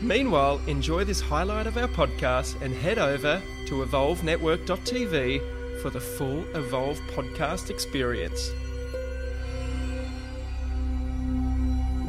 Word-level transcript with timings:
Meanwhile, 0.00 0.60
enjoy 0.68 1.02
this 1.04 1.20
highlight 1.20 1.66
of 1.66 1.76
our 1.76 1.88
podcast 1.88 2.60
and 2.62 2.72
head 2.72 2.98
over 2.98 3.42
to 3.66 3.84
evolvenetwork.tv 3.84 5.80
for 5.82 5.90
the 5.90 6.00
full 6.00 6.44
Evolve 6.56 7.00
podcast 7.14 7.70
experience. 7.70 8.50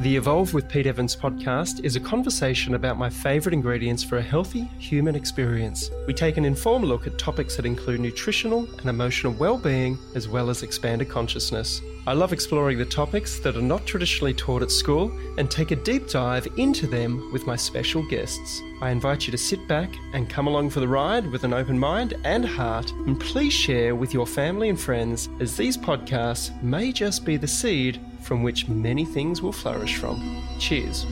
The 0.02 0.16
Evolve 0.16 0.54
with 0.54 0.70
Pete 0.70 0.88
Evans 0.88 1.16
podcast 1.16 1.84
is 1.84 1.96
a 1.96 2.00
conversation 2.00 2.76
about 2.76 2.98
my 2.98 3.10
favourite 3.10 3.54
ingredients 3.54 4.04
for 4.04 4.18
a 4.18 4.22
healthy 4.22 4.70
human 4.78 5.14
experience. 5.14 5.90
We 6.08 6.14
take 6.14 6.38
an 6.38 6.46
informed 6.46 6.86
look 6.86 7.06
at 7.06 7.18
topics 7.18 7.58
that 7.58 7.66
include 7.66 8.00
nutritional 8.00 8.66
and 8.78 8.86
emotional 8.86 9.34
well-being 9.34 9.98
as 10.16 10.30
well 10.30 10.50
as 10.50 10.64
expanded 10.64 11.10
consciousness. 11.10 11.82
I 12.08 12.14
love 12.14 12.34
exploring 12.34 12.78
the 12.78 12.86
topics 12.86 13.40
that 13.42 13.56
are 13.56 13.62
not 13.62 13.86
traditionally 13.86 14.34
taught 14.34 14.64
at 14.64 14.72
school 14.72 15.12
and 15.38 15.52
take 15.52 15.72
a 15.72 15.76
deep 15.76 16.10
dive 16.10 16.48
into 16.58 16.88
them 16.88 17.32
with 17.32 17.46
my 17.46 17.56
special 17.56 18.02
guests. 18.08 18.62
I 18.82 18.90
invite 18.90 19.28
you 19.28 19.32
to 19.32 19.38
sit 19.38 19.68
back 19.68 19.90
and 20.14 20.30
come 20.30 20.48
along 20.48 20.72
for 20.72 20.80
the 20.80 20.88
ride 20.88 21.28
with 21.28 21.44
an 21.44 21.54
open 21.54 21.78
mind 21.78 22.16
and 22.24 22.46
heart, 22.46 22.92
and 23.06 23.20
please 23.20 23.54
share 23.54 23.96
with 23.96 24.14
your 24.14 24.26
family 24.26 24.70
and 24.70 24.80
friends 24.80 25.30
as 25.40 25.58
these 25.58 25.78
podcasts 25.78 26.60
may 26.64 26.92
just 26.92 27.26
be 27.26 27.38
the 27.38 27.48
seed 27.48 28.00
from 28.22 28.44
which 28.44 28.68
many 28.68 29.06
things 29.06 29.42
will 29.42 29.54
flourish 29.54 29.98
from. 29.98 30.44
Cheers. 30.58 31.06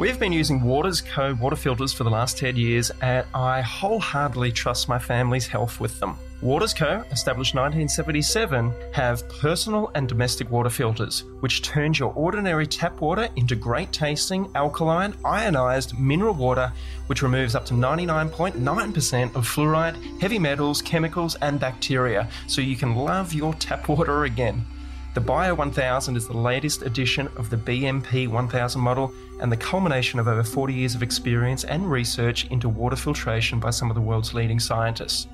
We've 0.00 0.18
been 0.18 0.32
using 0.32 0.62
Waters 0.62 1.02
Co. 1.02 1.34
water 1.34 1.56
filters 1.56 1.92
for 1.92 2.04
the 2.04 2.10
last 2.10 2.38
10 2.38 2.56
years, 2.56 2.90
and 3.02 3.26
I 3.34 3.60
wholeheartedly 3.60 4.50
trust 4.50 4.88
my 4.88 4.98
family's 4.98 5.46
health 5.46 5.78
with 5.78 6.00
them. 6.00 6.16
Waters 6.40 6.72
Co., 6.72 7.04
established 7.10 7.54
1977, 7.54 8.72
have 8.94 9.28
personal 9.28 9.90
and 9.94 10.08
domestic 10.08 10.50
water 10.50 10.70
filters, 10.70 11.24
which 11.40 11.60
turns 11.60 11.98
your 11.98 12.14
ordinary 12.14 12.66
tap 12.66 12.98
water 13.02 13.28
into 13.36 13.54
great 13.54 13.92
tasting, 13.92 14.50
alkaline, 14.54 15.12
ionized 15.22 15.98
mineral 15.98 16.32
water, 16.32 16.72
which 17.08 17.20
removes 17.20 17.54
up 17.54 17.66
to 17.66 17.74
99.9% 17.74 19.34
of 19.34 19.46
fluoride, 19.46 20.18
heavy 20.18 20.38
metals, 20.38 20.80
chemicals, 20.80 21.34
and 21.42 21.60
bacteria, 21.60 22.26
so 22.46 22.62
you 22.62 22.74
can 22.74 22.94
love 22.94 23.34
your 23.34 23.52
tap 23.52 23.86
water 23.86 24.24
again. 24.24 24.64
The 25.12 25.20
Bio 25.20 25.56
1000 25.56 26.14
is 26.14 26.28
the 26.28 26.36
latest 26.36 26.82
edition 26.82 27.26
of 27.34 27.50
the 27.50 27.56
BMP 27.56 28.28
1000 28.28 28.80
model 28.80 29.12
and 29.40 29.50
the 29.50 29.56
culmination 29.56 30.20
of 30.20 30.28
over 30.28 30.44
40 30.44 30.72
years 30.72 30.94
of 30.94 31.02
experience 31.02 31.64
and 31.64 31.90
research 31.90 32.46
into 32.46 32.68
water 32.68 32.94
filtration 32.94 33.58
by 33.58 33.70
some 33.70 33.90
of 33.90 33.96
the 33.96 34.00
world's 34.00 34.34
leading 34.34 34.60
scientists. 34.60 35.26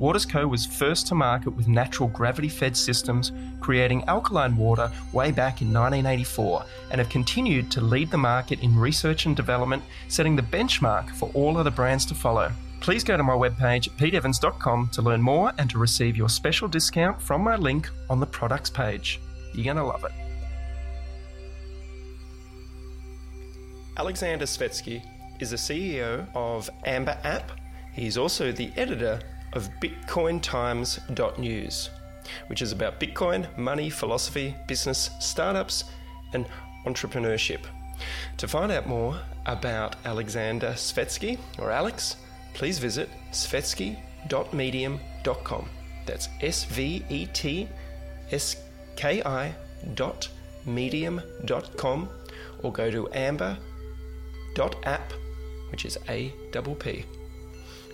Watersco 0.00 0.50
was 0.50 0.66
first 0.66 1.06
to 1.06 1.14
market 1.14 1.50
with 1.50 1.68
natural 1.68 2.08
gravity 2.08 2.48
fed 2.48 2.76
systems, 2.76 3.30
creating 3.60 4.02
alkaline 4.08 4.56
water 4.56 4.90
way 5.12 5.30
back 5.30 5.62
in 5.62 5.72
1984, 5.72 6.64
and 6.90 6.98
have 6.98 7.08
continued 7.08 7.70
to 7.70 7.80
lead 7.80 8.10
the 8.10 8.18
market 8.18 8.60
in 8.64 8.76
research 8.76 9.26
and 9.26 9.36
development, 9.36 9.84
setting 10.08 10.34
the 10.34 10.42
benchmark 10.42 11.08
for 11.10 11.30
all 11.34 11.56
other 11.56 11.70
brands 11.70 12.04
to 12.06 12.16
follow. 12.16 12.50
Please 12.80 13.04
go 13.04 13.16
to 13.16 13.22
my 13.22 13.34
webpage, 13.34 13.90
peteevans.com, 13.90 14.88
to 14.94 15.02
learn 15.02 15.20
more 15.20 15.52
and 15.58 15.68
to 15.70 15.78
receive 15.78 16.16
your 16.16 16.30
special 16.30 16.66
discount 16.66 17.20
from 17.20 17.42
my 17.42 17.56
link 17.56 17.90
on 18.08 18.20
the 18.20 18.26
products 18.26 18.70
page. 18.70 19.20
You're 19.54 19.64
going 19.64 19.76
to 19.76 19.84
love 19.84 20.04
it. 20.04 20.12
Alexander 23.98 24.46
Svetski 24.46 25.02
is 25.40 25.50
the 25.50 25.56
CEO 25.56 26.26
of 26.34 26.70
Amber 26.86 27.18
App. 27.22 27.52
He's 27.92 28.16
also 28.16 28.50
the 28.50 28.72
editor 28.76 29.20
of 29.52 29.68
BitcoinTimes.news, 29.82 31.90
which 32.46 32.62
is 32.62 32.72
about 32.72 32.98
Bitcoin, 32.98 33.58
money, 33.58 33.90
philosophy, 33.90 34.56
business, 34.66 35.10
startups, 35.20 35.84
and 36.32 36.46
entrepreneurship. 36.86 37.60
To 38.38 38.48
find 38.48 38.72
out 38.72 38.86
more 38.86 39.20
about 39.44 39.96
Alexander 40.06 40.70
Svetski, 40.70 41.38
or 41.58 41.70
Alex, 41.70 42.16
please 42.60 42.78
visit 42.78 43.08
svetski.medium.com. 43.32 45.68
That's 46.04 46.28
S 46.42 46.64
V 46.64 47.02
E 47.08 47.26
T 47.32 47.66
S 48.30 48.56
K 48.96 49.22
I 49.24 49.54
dot 49.94 50.28
medium.com 50.66 52.10
or 52.62 52.70
go 52.70 52.90
to 52.90 53.08
amber 53.14 53.56
dot 54.54 54.76
app, 54.84 55.10
which 55.70 55.86
is 55.86 55.96
A 56.10 56.30
double 56.52 56.74
P 56.74 57.06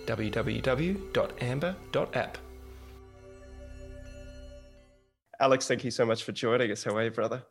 www.amber.app. 0.05 2.37
Alex, 5.39 5.67
thank 5.67 5.85
you 5.85 5.91
so 5.91 6.05
much 6.05 6.23
for 6.23 6.33
joining 6.33 6.71
us. 6.71 6.83
How 6.83 6.93
are 6.97 7.05
you, 7.05 7.11
brother? 7.11 7.41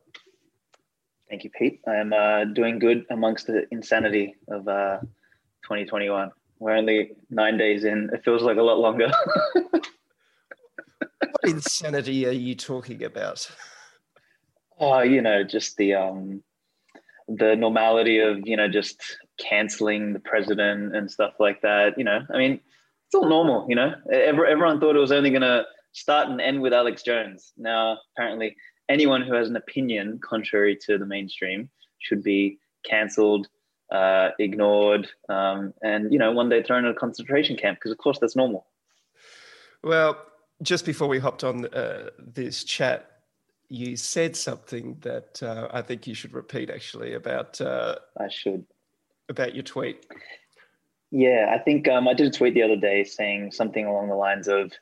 Thank 1.30 1.44
you, 1.44 1.50
Pete. 1.58 1.80
I'm 1.88 2.12
uh, 2.12 2.44
doing 2.44 2.78
good 2.78 3.06
amongst 3.08 3.46
the 3.46 3.66
insanity 3.70 4.34
of 4.48 4.68
uh, 4.68 4.98
2021. 5.62 6.30
We're 6.58 6.76
only 6.76 7.12
nine 7.30 7.58
days 7.58 7.84
in. 7.84 8.10
It 8.12 8.24
feels 8.24 8.42
like 8.42 8.56
a 8.56 8.62
lot 8.62 8.78
longer. 8.78 9.10
what 9.54 9.84
insanity 11.44 12.26
are 12.26 12.32
you 12.32 12.54
talking 12.54 13.04
about? 13.04 13.48
Oh, 14.78 15.00
you 15.00 15.22
know, 15.22 15.42
just 15.42 15.76
the 15.76 15.94
um, 15.94 16.42
the 17.28 17.56
normality 17.56 18.18
of 18.18 18.46
you 18.46 18.56
know 18.56 18.68
just 18.68 19.18
canceling 19.38 20.12
the 20.12 20.20
president 20.20 20.94
and 20.96 21.10
stuff 21.10 21.34
like 21.38 21.60
that. 21.62 21.98
You 21.98 22.04
know, 22.04 22.20
I 22.32 22.38
mean, 22.38 22.60
it's 23.06 23.14
all 23.14 23.28
normal. 23.28 23.66
You 23.68 23.76
know, 23.76 23.92
everyone 24.12 24.80
thought 24.80 24.96
it 24.96 25.00
was 25.00 25.12
only 25.12 25.30
going 25.30 25.42
to 25.42 25.64
start 25.92 26.28
and 26.28 26.40
end 26.40 26.60
with 26.60 26.72
Alex 26.72 27.02
Jones. 27.02 27.52
Now, 27.56 27.98
apparently, 28.16 28.56
anyone 28.88 29.22
who 29.22 29.34
has 29.34 29.48
an 29.48 29.56
opinion 29.56 30.20
contrary 30.22 30.76
to 30.86 30.98
the 30.98 31.06
mainstream 31.06 31.70
should 31.98 32.22
be 32.22 32.58
cancelled, 32.88 33.48
uh, 33.90 34.30
ignored, 34.38 35.08
um, 35.28 35.72
and 35.82 36.12
you 36.12 36.18
know, 36.18 36.32
one 36.32 36.48
day 36.48 36.62
thrown 36.62 36.84
in 36.84 36.90
a 36.90 36.94
concentration 36.94 37.56
camp 37.56 37.78
because, 37.78 37.92
of 37.92 37.98
course, 37.98 38.18
that's 38.18 38.36
normal. 38.36 38.66
Well, 39.82 40.18
just 40.62 40.84
before 40.84 41.08
we 41.08 41.18
hopped 41.18 41.44
on 41.44 41.66
uh, 41.66 42.10
this 42.18 42.64
chat, 42.64 43.10
you 43.68 43.96
said 43.96 44.36
something 44.36 44.96
that 45.00 45.42
uh, 45.42 45.68
I 45.72 45.82
think 45.82 46.06
you 46.06 46.14
should 46.14 46.32
repeat 46.32 46.70
actually 46.70 47.14
about. 47.14 47.60
Uh, 47.60 47.96
I 48.18 48.28
should 48.28 48.64
about 49.28 49.54
your 49.54 49.62
tweet? 49.62 50.06
Yeah, 51.10 51.52
I 51.54 51.58
think 51.58 51.88
um, 51.88 52.08
I 52.08 52.14
did 52.14 52.26
a 52.26 52.30
tweet 52.30 52.54
the 52.54 52.62
other 52.62 52.76
day 52.76 53.04
saying 53.04 53.52
something 53.52 53.86
along 53.86 54.08
the 54.08 54.14
lines 54.14 54.48
of, 54.48 54.72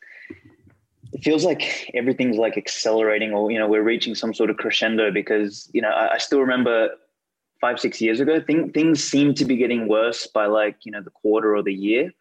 "It 1.12 1.22
feels 1.22 1.44
like 1.44 1.90
everything's 1.94 2.36
like 2.36 2.56
accelerating, 2.56 3.32
or 3.32 3.50
you 3.50 3.58
know, 3.58 3.68
we're 3.68 3.82
reaching 3.82 4.14
some 4.14 4.34
sort 4.34 4.50
of 4.50 4.56
crescendo." 4.56 5.10
Because 5.10 5.68
you 5.72 5.80
know, 5.80 5.90
I, 5.90 6.14
I 6.14 6.18
still 6.18 6.40
remember 6.40 6.90
five, 7.64 7.80
six 7.80 7.98
years 7.98 8.20
ago, 8.20 8.38
th- 8.40 8.72
things 8.74 9.02
seemed 9.02 9.38
to 9.38 9.46
be 9.46 9.56
getting 9.56 9.88
worse 9.88 10.26
by 10.26 10.44
like 10.44 10.76
you 10.84 10.92
know 10.92 11.00
the 11.00 11.16
quarter 11.22 11.56
or 11.56 11.62
the 11.62 11.72
year. 11.72 12.12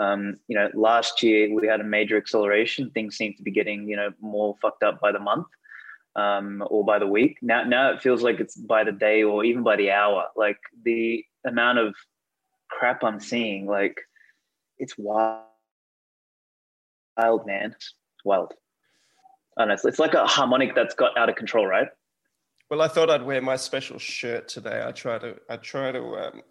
Um, 0.00 0.38
you 0.48 0.56
know, 0.58 0.68
last 0.74 1.22
year 1.22 1.54
we 1.54 1.68
had 1.68 1.80
a 1.80 1.84
major 1.84 2.16
acceleration. 2.16 2.90
Things 2.90 3.16
seem 3.16 3.34
to 3.34 3.44
be 3.44 3.52
getting 3.52 3.86
you 3.88 3.94
know 3.94 4.10
more 4.20 4.56
fucked 4.60 4.82
up 4.82 5.00
by 5.00 5.12
the 5.12 5.20
month 5.20 5.46
um, 6.16 6.64
or 6.68 6.84
by 6.84 6.98
the 6.98 7.06
week. 7.06 7.38
Now, 7.42 7.62
now 7.62 7.92
it 7.92 8.02
feels 8.02 8.24
like 8.24 8.40
it's 8.40 8.56
by 8.56 8.82
the 8.82 8.90
day 8.90 9.22
or 9.22 9.44
even 9.44 9.62
by 9.62 9.76
the 9.76 9.92
hour. 9.92 10.24
Like 10.34 10.58
the 10.84 11.24
amount 11.46 11.78
of 11.78 11.94
crap 12.68 13.04
I'm 13.04 13.20
seeing, 13.20 13.66
like 13.66 14.00
it's 14.78 14.94
wild, 14.98 15.44
wild 17.16 17.46
man, 17.46 17.76
wild. 18.24 18.52
Honestly, 19.56 19.90
it's 19.90 20.00
like 20.00 20.14
a 20.14 20.26
harmonic 20.26 20.74
that's 20.74 20.96
got 20.96 21.16
out 21.16 21.28
of 21.28 21.36
control, 21.36 21.66
right? 21.68 21.88
Well, 22.70 22.82
I 22.82 22.88
thought 22.88 23.08
I'd 23.08 23.22
wear 23.22 23.40
my 23.40 23.56
special 23.56 23.98
shirt 23.98 24.48
today. 24.48 24.82
I 24.84 24.92
try 24.92 25.18
to, 25.18 25.36
I 25.48 25.56
try 25.56 25.90
to, 25.90 26.02
um, 26.16 26.42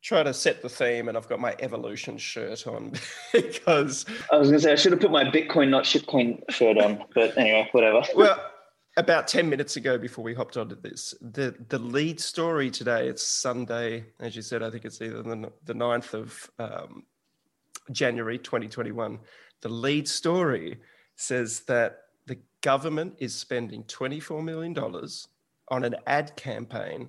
try 0.00 0.22
to 0.22 0.32
set 0.32 0.62
the 0.62 0.68
theme, 0.68 1.08
and 1.08 1.16
I've 1.16 1.28
got 1.28 1.40
my 1.40 1.56
evolution 1.58 2.18
shirt 2.18 2.66
on 2.66 2.92
because 3.32 4.06
I 4.30 4.36
was 4.36 4.48
going 4.48 4.60
to 4.60 4.64
say 4.64 4.72
I 4.72 4.76
should 4.76 4.92
have 4.92 5.00
put 5.00 5.10
my 5.10 5.24
Bitcoin, 5.24 5.70
not 5.70 5.84
shitcoin 5.84 6.42
shirt 6.50 6.78
on. 6.78 7.04
But 7.14 7.36
anyway, 7.36 7.68
whatever. 7.72 8.02
Well, 8.14 8.40
about 8.96 9.26
10 9.26 9.48
minutes 9.48 9.76
ago 9.76 9.96
before 9.96 10.22
we 10.22 10.34
hopped 10.34 10.56
onto 10.56 10.78
this 10.78 11.14
the 11.22 11.54
the 11.70 11.78
lead 11.78 12.20
story 12.20 12.70
today 12.70 13.08
it's 13.08 13.22
sunday 13.22 14.04
as 14.20 14.36
you 14.36 14.42
said 14.42 14.62
i 14.62 14.68
think 14.68 14.84
it's 14.84 15.00
either 15.00 15.22
the, 15.22 15.50
the 15.64 15.72
9th 15.72 16.12
of 16.12 16.50
um, 16.58 17.04
january 17.90 18.36
2021 18.36 19.18
the 19.62 19.68
lead 19.68 20.06
story 20.06 20.78
says 21.16 21.60
that 21.60 22.01
government 22.62 23.14
is 23.18 23.34
spending 23.34 23.84
$24 23.84 24.42
million 24.42 24.76
on 25.68 25.84
an 25.84 25.96
ad 26.06 26.34
campaign 26.36 27.08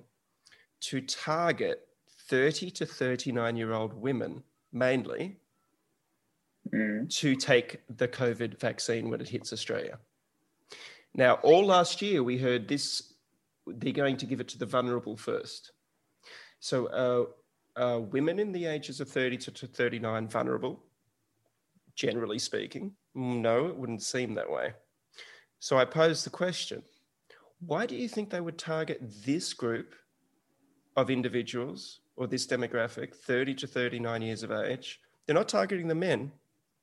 to 0.80 1.00
target 1.00 1.88
30 2.28 2.70
to 2.70 2.86
39 2.86 3.56
year 3.56 3.72
old 3.72 3.94
women 3.94 4.42
mainly 4.72 5.36
mm. 6.72 7.08
to 7.08 7.34
take 7.36 7.80
the 7.96 8.08
COVID 8.08 8.58
vaccine 8.58 9.08
when 9.08 9.20
it 9.20 9.28
hits 9.28 9.52
Australia. 9.52 9.98
Now, 11.14 11.34
all 11.34 11.64
last 11.64 12.02
year 12.02 12.22
we 12.22 12.36
heard 12.36 12.66
this, 12.66 13.14
they're 13.66 13.92
going 13.92 14.16
to 14.18 14.26
give 14.26 14.40
it 14.40 14.48
to 14.48 14.58
the 14.58 14.66
vulnerable 14.66 15.16
first. 15.16 15.72
So, 16.58 16.86
uh, 16.86 17.24
uh, 17.76 17.98
women 18.00 18.38
in 18.38 18.52
the 18.52 18.66
ages 18.66 19.00
of 19.00 19.08
30 19.08 19.36
to 19.38 19.66
39 19.66 20.28
vulnerable, 20.28 20.80
generally 21.94 22.38
speaking? 22.38 22.92
No, 23.14 23.66
it 23.66 23.76
wouldn't 23.76 24.02
seem 24.02 24.34
that 24.34 24.50
way. 24.50 24.72
So 25.64 25.78
I 25.78 25.86
pose 25.86 26.24
the 26.24 26.28
question 26.28 26.82
why 27.66 27.86
do 27.86 27.96
you 27.96 28.06
think 28.06 28.28
they 28.28 28.42
would 28.42 28.58
target 28.58 29.00
this 29.24 29.54
group 29.54 29.94
of 30.94 31.08
individuals 31.08 32.00
or 32.16 32.26
this 32.26 32.46
demographic, 32.46 33.14
30 33.14 33.54
to 33.54 33.66
39 33.66 34.20
years 34.20 34.42
of 34.42 34.50
age? 34.50 35.00
They're 35.24 35.34
not 35.34 35.48
targeting 35.48 35.88
the 35.88 35.94
men, 35.94 36.32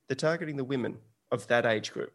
they're 0.08 0.16
targeting 0.16 0.58
the 0.58 0.64
women 0.64 0.98
of 1.32 1.46
that 1.46 1.68
age 1.68 1.92
group. 1.92 2.12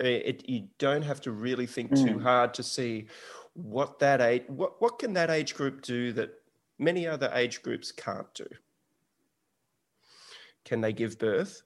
It, 0.00 0.48
you 0.48 0.68
don't 0.78 1.02
have 1.02 1.20
to 1.20 1.32
really 1.32 1.66
think 1.66 1.90
mm. 1.90 2.06
too 2.06 2.18
hard 2.18 2.54
to 2.54 2.62
see 2.62 3.08
what 3.52 3.98
that 3.98 4.22
age, 4.22 4.44
what, 4.46 4.80
what 4.80 4.98
can 4.98 5.12
that 5.12 5.28
age 5.28 5.54
group 5.54 5.82
do 5.82 6.14
that 6.14 6.30
many 6.78 7.06
other 7.06 7.30
age 7.34 7.60
groups 7.60 7.92
can't 7.92 8.32
do? 8.32 8.46
Can 10.64 10.80
they 10.80 10.94
give 10.94 11.18
birth? 11.18 11.62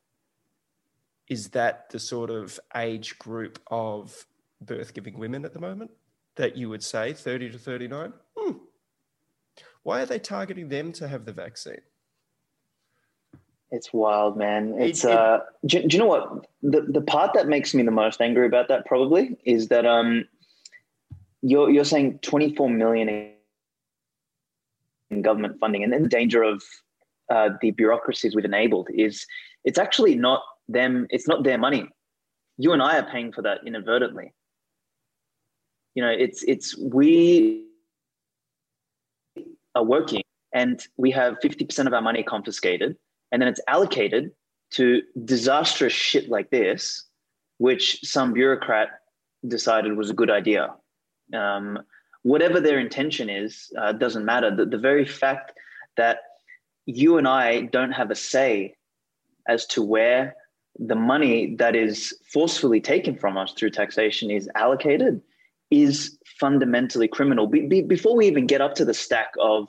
Is 1.30 1.48
that 1.50 1.88
the 1.90 1.98
sort 1.98 2.28
of 2.28 2.60
age 2.76 3.18
group 3.18 3.58
of 3.68 4.26
birth 4.60 4.92
giving 4.92 5.18
women 5.18 5.44
at 5.44 5.54
the 5.54 5.60
moment 5.60 5.92
that 6.34 6.56
you 6.56 6.68
would 6.68 6.82
say 6.82 7.12
30 7.12 7.52
to 7.52 7.58
39? 7.58 8.12
Hmm. 8.36 8.52
Why 9.84 10.02
are 10.02 10.06
they 10.06 10.18
targeting 10.18 10.68
them 10.68 10.92
to 10.94 11.08
have 11.08 11.24
the 11.24 11.32
vaccine? 11.32 11.80
It's 13.70 13.92
wild, 13.92 14.36
man. 14.36 14.74
It's 14.76 15.04
it, 15.04 15.12
uh, 15.12 15.40
do, 15.64 15.86
do, 15.86 15.96
you 15.96 16.02
know 16.02 16.08
what 16.08 16.46
the 16.62 16.80
the 16.82 17.00
part 17.00 17.34
that 17.34 17.46
makes 17.46 17.72
me 17.72 17.84
the 17.84 17.92
most 17.92 18.20
angry 18.20 18.46
about 18.46 18.66
that 18.66 18.84
probably 18.84 19.36
is 19.44 19.68
that 19.68 19.86
um, 19.86 20.26
you're 21.40 21.70
you're 21.70 21.84
saying 21.84 22.18
24 22.18 22.68
million 22.68 23.08
in 25.10 25.22
government 25.22 25.60
funding, 25.60 25.84
and 25.84 25.92
then 25.92 26.02
the 26.02 26.08
danger 26.08 26.42
of 26.42 26.64
uh, 27.30 27.50
the 27.60 27.70
bureaucracies 27.70 28.34
we've 28.34 28.44
enabled 28.44 28.88
is 28.92 29.24
it's 29.62 29.78
actually 29.78 30.16
not 30.16 30.42
them. 30.72 31.06
It's 31.10 31.28
not 31.28 31.44
their 31.44 31.58
money. 31.58 31.88
You 32.58 32.72
and 32.72 32.82
I 32.82 32.98
are 32.98 33.10
paying 33.10 33.32
for 33.32 33.42
that 33.42 33.60
inadvertently. 33.66 34.32
You 35.94 36.02
know, 36.04 36.10
it's 36.10 36.42
it's 36.44 36.76
we 36.78 37.64
are 39.74 39.84
working 39.84 40.22
and 40.52 40.82
we 40.96 41.10
have 41.12 41.38
50% 41.42 41.86
of 41.86 41.92
our 41.92 42.02
money 42.02 42.22
confiscated 42.22 42.96
and 43.30 43.40
then 43.40 43.48
it's 43.48 43.60
allocated 43.68 44.32
to 44.72 45.02
disastrous 45.24 45.92
shit 45.92 46.28
like 46.28 46.50
this, 46.50 47.06
which 47.58 48.00
some 48.02 48.32
bureaucrat 48.32 48.88
decided 49.46 49.96
was 49.96 50.10
a 50.10 50.14
good 50.14 50.30
idea. 50.30 50.74
Um, 51.34 51.78
whatever 52.22 52.60
their 52.60 52.78
intention 52.78 53.30
is, 53.30 53.72
uh, 53.78 53.92
doesn't 53.92 54.24
matter. 54.24 54.54
The, 54.54 54.66
the 54.66 54.78
very 54.78 55.04
fact 55.04 55.52
that 55.96 56.18
you 56.86 57.18
and 57.18 57.26
I 57.26 57.62
don't 57.62 57.92
have 57.92 58.10
a 58.10 58.14
say 58.14 58.74
as 59.48 59.66
to 59.66 59.82
where 59.82 60.34
the 60.78 60.94
money 60.94 61.54
that 61.56 61.76
is 61.76 62.14
forcefully 62.32 62.80
taken 62.80 63.16
from 63.16 63.36
us 63.36 63.52
through 63.52 63.70
taxation 63.70 64.30
is 64.30 64.48
allocated 64.54 65.20
is 65.70 66.18
fundamentally 66.38 67.06
criminal. 67.06 67.46
Be, 67.46 67.66
be, 67.66 67.82
before 67.82 68.16
we 68.16 68.26
even 68.26 68.46
get 68.46 68.60
up 68.60 68.74
to 68.76 68.84
the 68.84 68.94
stack 68.94 69.32
of 69.38 69.68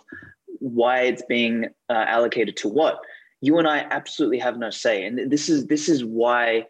why 0.60 1.02
it's 1.02 1.24
being 1.28 1.66
uh, 1.90 2.06
allocated 2.08 2.58
to 2.58 2.68
what, 2.68 3.00
you 3.42 3.58
and 3.58 3.68
I 3.68 3.80
absolutely 3.90 4.40
have 4.40 4.58
no 4.58 4.70
say. 4.70 5.04
And 5.06 5.32
this 5.32 5.50
is 5.50 5.68
this 5.68 5.90
is 5.90 6.04
why 6.04 6.68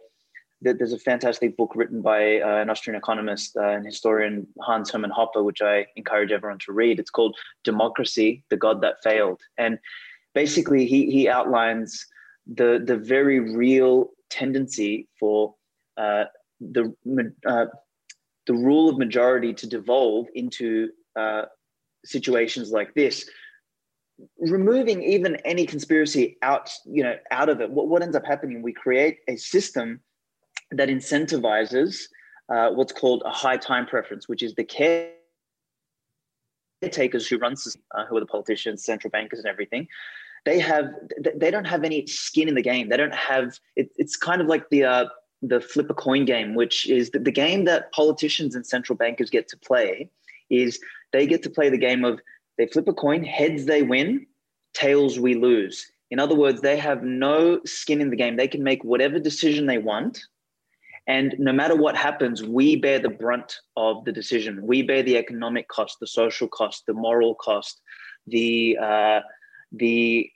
there's 0.62 0.94
a 0.94 1.00
fantastic 1.00 1.58
book 1.58 1.76
written 1.76 2.02
by 2.02 2.40
uh, 2.40 2.58
an 2.58 2.70
Austrian 2.70 2.98
economist 2.98 3.58
uh, 3.58 3.68
and 3.70 3.86
historian 3.86 4.48
Hans 4.62 4.92
Hermann 4.92 5.12
Hoppe, 5.12 5.44
which 5.44 5.62
I 5.62 5.88
encourage 5.96 6.32
everyone 6.32 6.60
to 6.66 6.72
read. 6.72 7.00
It's 7.00 7.10
called 7.10 7.38
Democracy: 7.64 8.44
The 8.50 8.58
God 8.58 8.82
That 8.82 9.04
Failed, 9.04 9.42
and 9.58 9.80
basically 10.34 10.86
he 10.86 11.12
he 11.12 11.28
outlines 11.28 12.06
the 12.48 12.82
the 12.84 12.98
very 12.98 13.40
real 13.40 14.12
tendency 14.32 15.08
for 15.20 15.54
uh, 15.98 16.24
the 16.60 16.94
uh, 17.46 17.66
the 18.48 18.54
rule 18.54 18.90
of 18.90 18.98
majority 18.98 19.54
to 19.54 19.68
devolve 19.68 20.26
into 20.34 20.90
uh, 21.16 21.44
situations 22.06 22.72
like 22.72 22.94
this. 22.96 23.30
Removing 24.40 25.04
even 25.04 25.36
any 25.46 25.66
conspiracy 25.66 26.38
out 26.42 26.72
you 26.86 27.04
know 27.04 27.16
out 27.32 27.50
of 27.50 27.60
it 27.60 27.72
what, 27.72 27.88
what 27.88 28.04
ends 28.04 28.16
up 28.16 28.26
happening 28.26 28.62
we 28.62 28.72
create 28.72 29.18
a 29.28 29.36
system 29.36 30.00
that 30.70 30.90
incentivizes 30.90 32.04
uh, 32.54 32.70
what's 32.70 32.94
called 32.94 33.24
a 33.26 33.32
high 33.32 33.58
time 33.58 33.88
preference 33.88 34.30
which 34.30 34.44
is 34.44 34.54
the 34.54 34.64
caretakers 36.82 37.28
who 37.28 37.40
run 37.40 37.56
uh, 37.96 38.06
who 38.06 38.18
are 38.18 38.20
the 38.20 38.28
politicians 38.28 38.86
central 38.86 39.10
bankers 39.10 39.40
and 39.40 39.48
everything 39.48 39.88
they 40.46 40.60
have 40.60 40.86
they 41.36 41.52
don't 41.52 41.66
have 41.66 41.84
any 41.84 42.06
skin 42.08 42.48
in 42.48 42.56
the 42.56 42.62
game 42.62 42.90
they 42.90 42.98
don't 42.98 43.14
have 43.14 43.60
it, 43.76 43.92
it's 43.98 44.16
kind 44.16 44.42
of 44.42 44.48
like 44.48 44.70
the 44.70 44.84
uh, 44.84 45.06
the 45.42 45.62
flip 45.62 45.90
a 45.90 45.94
coin 45.94 46.26
game 46.26 46.56
which 46.56 46.90
is 46.90 47.10
the, 47.12 47.20
the 47.20 47.32
game 47.32 47.66
that 47.66 47.92
politicians 47.92 48.56
and 48.56 48.66
central 48.66 48.96
bankers 48.96 49.30
get 49.30 49.48
to 49.48 49.58
play 49.58 50.10
is 50.50 50.80
they 51.14 51.26
get 51.26 51.44
to 51.44 51.50
play 51.50 51.70
the 51.70 51.78
game 51.78 52.04
of 52.06 52.20
they 52.58 52.68
flip 52.68 52.88
a 52.88 52.94
coin, 52.94 53.24
heads 53.24 53.66
they 53.66 53.82
win, 53.82 54.28
tails 54.74 55.20
we 55.20 55.36
lose. 55.36 55.92
In 56.12 56.20
other 56.20 56.36
words, 56.36 56.62
they 56.62 56.78
have 56.78 57.04
no 57.04 57.62
skin 57.66 58.02
in 58.02 58.10
the 58.10 58.16
game. 58.16 58.36
They 58.36 58.48
can 58.48 58.64
make 58.64 58.84
whatever 58.84 59.18
decision 59.18 59.66
they 59.66 59.78
want. 59.78 60.20
And 61.08 61.34
no 61.40 61.52
matter 61.52 61.76
what 61.76 61.96
happens, 61.96 62.44
we 62.44 62.76
bear 62.76 63.00
the 63.00 63.10
brunt 63.10 63.56
of 63.78 64.06
the 64.06 64.12
decision. 64.12 64.62
We 64.62 64.84
bear 64.84 65.02
the 65.02 65.18
economic 65.18 65.68
cost, 65.70 65.98
the 66.00 66.08
social 66.08 66.48
cost, 66.48 66.86
the 66.86 66.94
moral 66.94 67.34
cost, 67.36 67.82
the 68.28 68.78
uh, 68.80 69.22
the 69.72 70.30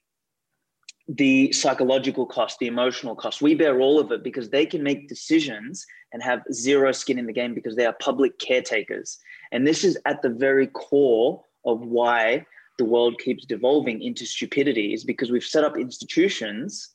the 1.07 1.51
psychological 1.51 2.25
cost, 2.25 2.57
the 2.57 2.65
emotional 2.65 3.15
cost. 3.15 3.41
We 3.41 3.53
bear 3.53 3.79
all 3.79 3.99
of 3.99 4.11
it 4.11 4.23
because 4.23 4.49
they 4.49 4.65
can 4.65 4.81
make 4.81 5.07
decisions 5.07 5.85
and 6.11 6.23
have 6.23 6.41
zero 6.51 6.91
skin 6.91 7.19
in 7.19 7.27
the 7.27 7.33
game 7.33 7.53
because 7.53 7.75
they 7.75 7.85
are 7.85 7.93
public 7.99 8.39
caretakers. 8.39 9.19
And 9.51 9.67
this 9.67 9.83
is 9.83 9.99
at 10.05 10.23
the 10.23 10.29
very 10.29 10.65
core 10.65 11.43
of 11.63 11.81
why 11.81 12.45
the 12.77 12.85
world 12.85 13.19
keeps 13.19 13.45
devolving 13.45 14.01
into 14.01 14.25
stupidity 14.25 14.93
is 14.93 15.03
because 15.03 15.31
we've 15.31 15.43
set 15.43 15.63
up 15.63 15.77
institutions 15.77 16.89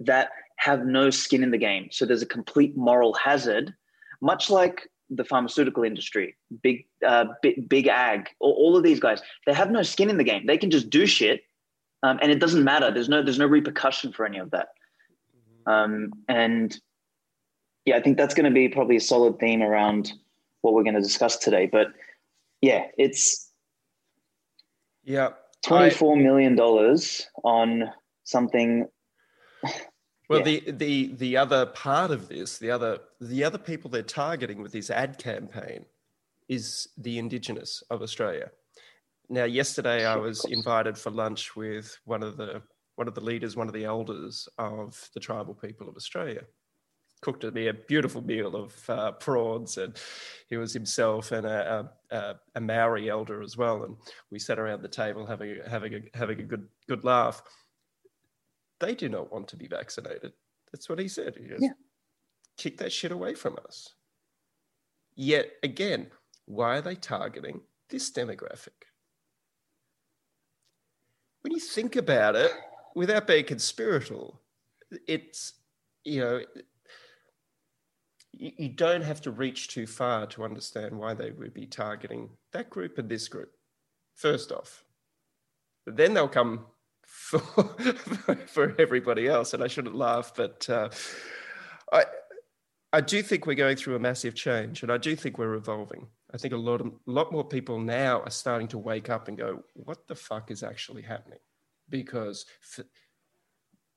that 0.00 0.30
have 0.56 0.86
no 0.86 1.10
skin 1.10 1.42
in 1.42 1.50
the 1.50 1.58
game. 1.58 1.88
So 1.90 2.06
there's 2.06 2.22
a 2.22 2.26
complete 2.26 2.76
moral 2.76 3.14
hazard, 3.14 3.74
much 4.20 4.50
like 4.50 4.88
the 5.10 5.24
pharmaceutical 5.24 5.82
industry, 5.82 6.36
big, 6.62 6.86
uh, 7.06 7.26
big, 7.42 7.68
big 7.68 7.88
ag, 7.88 8.28
all, 8.38 8.52
all, 8.52 8.76
of 8.76 8.84
these 8.84 9.00
guys. 9.00 9.20
They 9.46 9.54
have 9.54 9.70
no 9.70 9.82
skin 9.82 10.08
in 10.08 10.18
the 10.18 10.24
game. 10.24 10.46
They 10.46 10.58
can 10.58 10.70
just 10.70 10.88
do 10.88 11.04
shit, 11.04 11.42
um, 12.02 12.18
and 12.22 12.32
it 12.32 12.38
doesn't 12.38 12.64
matter. 12.64 12.90
There's 12.90 13.08
no 13.08 13.22
there's 13.22 13.38
no 13.38 13.46
repercussion 13.46 14.12
for 14.12 14.24
any 14.24 14.38
of 14.38 14.50
that. 14.50 14.68
Um, 15.66 16.12
and 16.28 16.78
yeah, 17.84 17.96
I 17.96 18.02
think 18.02 18.16
that's 18.16 18.34
going 18.34 18.44
to 18.44 18.50
be 18.50 18.68
probably 18.68 18.96
a 18.96 19.00
solid 19.00 19.38
theme 19.38 19.62
around 19.62 20.12
what 20.62 20.74
we're 20.74 20.82
going 20.82 20.94
to 20.94 21.00
discuss 21.00 21.36
today. 21.36 21.66
But 21.66 21.88
yeah, 22.60 22.86
it's 22.96 23.50
yeah. 25.04 25.30
twenty-four 25.64 26.16
I, 26.16 26.20
million 26.20 26.56
dollars 26.56 27.26
on 27.44 27.90
something. 28.24 28.86
Well, 30.28 30.48
yeah. 30.48 30.60
the 30.60 30.70
the 30.70 31.14
the 31.14 31.36
other 31.38 31.66
part 31.66 32.12
of 32.12 32.28
this, 32.28 32.58
the 32.58 32.70
other 32.70 33.00
the 33.20 33.42
other 33.42 33.58
people 33.58 33.90
they're 33.90 34.04
targeting 34.04 34.62
with 34.62 34.70
this 34.70 34.88
ad 34.88 35.18
campaign 35.18 35.86
is 36.48 36.86
the 36.96 37.18
indigenous 37.18 37.82
of 37.90 38.00
Australia. 38.00 38.52
Now, 39.30 39.44
yesterday 39.44 40.04
I 40.04 40.16
was 40.16 40.44
invited 40.44 40.98
for 40.98 41.10
lunch 41.10 41.56
with 41.56 41.96
one 42.04 42.22
of 42.22 42.36
the 42.36 42.62
one 42.96 43.08
of 43.08 43.14
the 43.14 43.20
leaders, 43.22 43.56
one 43.56 43.68
of 43.68 43.72
the 43.72 43.84
elders 43.84 44.46
of 44.58 45.08
the 45.14 45.20
tribal 45.20 45.54
people 45.54 45.88
of 45.88 45.96
Australia 45.96 46.42
cooked 47.22 47.44
me 47.44 47.68
a 47.68 47.74
beautiful 47.74 48.22
meal 48.22 48.56
of 48.56 48.90
uh, 48.90 49.12
prawns, 49.12 49.76
and 49.76 49.96
he 50.48 50.56
was 50.56 50.72
himself 50.72 51.32
and 51.32 51.46
a, 51.46 51.90
a, 52.10 52.34
a, 52.54 52.60
Maori 52.60 53.10
elder 53.10 53.42
as 53.42 53.56
well. 53.56 53.84
And 53.84 53.96
we 54.30 54.38
sat 54.38 54.58
around 54.58 54.82
the 54.82 54.88
table 54.88 55.26
having 55.26 55.58
having 55.68 55.94
a, 55.94 56.00
having 56.18 56.40
a 56.40 56.44
good 56.44 56.66
good 56.88 57.04
laugh. 57.04 57.42
They 58.80 58.94
do 58.94 59.08
not 59.08 59.32
want 59.32 59.48
to 59.48 59.56
be 59.56 59.66
vaccinated. 59.66 60.32
That's 60.72 60.88
what 60.88 60.98
he 60.98 61.08
said. 61.08 61.36
He 61.36 61.48
goes, 61.48 61.58
yeah. 61.60 61.72
"Kick 62.56 62.78
that 62.78 62.92
shit 62.92 63.12
away 63.12 63.34
from 63.34 63.56
us." 63.64 63.94
Yet 65.14 65.52
again, 65.62 66.10
why 66.46 66.78
are 66.78 66.82
they 66.82 66.94
targeting 66.94 67.60
this 67.90 68.10
demographic? 68.10 68.89
When 71.42 71.52
you 71.52 71.60
think 71.60 71.96
about 71.96 72.36
it, 72.36 72.52
without 72.94 73.26
being 73.26 73.44
conspiratorial, 73.44 74.40
it's 75.06 75.54
you 76.04 76.20
know 76.20 76.40
you, 78.32 78.68
don't 78.68 79.02
have 79.02 79.20
to 79.22 79.30
reach 79.30 79.68
too 79.68 79.86
far 79.86 80.26
to 80.26 80.44
understand 80.44 80.96
why 80.96 81.14
they 81.14 81.30
would 81.30 81.52
be 81.52 81.66
targeting 81.66 82.30
that 82.52 82.70
group 82.70 82.98
and 82.98 83.08
this 83.08 83.28
group. 83.28 83.52
First 84.14 84.52
off, 84.52 84.84
then 85.86 86.14
they'll 86.14 86.28
come 86.28 86.66
for, 87.02 87.38
for 88.46 88.74
everybody 88.78 89.28
else. 89.28 89.52
And 89.52 89.62
I 89.62 89.66
shouldn't 89.66 89.94
laugh, 89.94 90.32
but 90.34 90.68
uh, 90.70 90.88
I, 91.92 92.04
I 92.92 93.00
do 93.00 93.22
think 93.22 93.46
we're 93.46 93.54
going 93.54 93.76
through 93.76 93.96
a 93.96 94.00
massive 94.00 94.34
change 94.34 94.82
and 94.82 94.92
I 94.92 94.96
do 94.96 95.16
think 95.16 95.38
we're 95.38 95.54
evolving. 95.54 96.06
I 96.32 96.36
think 96.38 96.54
a 96.54 96.56
lot, 96.56 96.80
of, 96.80 96.86
a 96.86 96.90
lot 97.06 97.32
more 97.32 97.44
people 97.44 97.78
now 97.78 98.20
are 98.20 98.30
starting 98.30 98.68
to 98.68 98.78
wake 98.78 99.10
up 99.10 99.28
and 99.28 99.36
go, 99.36 99.64
what 99.74 100.06
the 100.06 100.14
fuck 100.14 100.50
is 100.50 100.62
actually 100.62 101.02
happening? 101.02 101.40
Because 101.88 102.46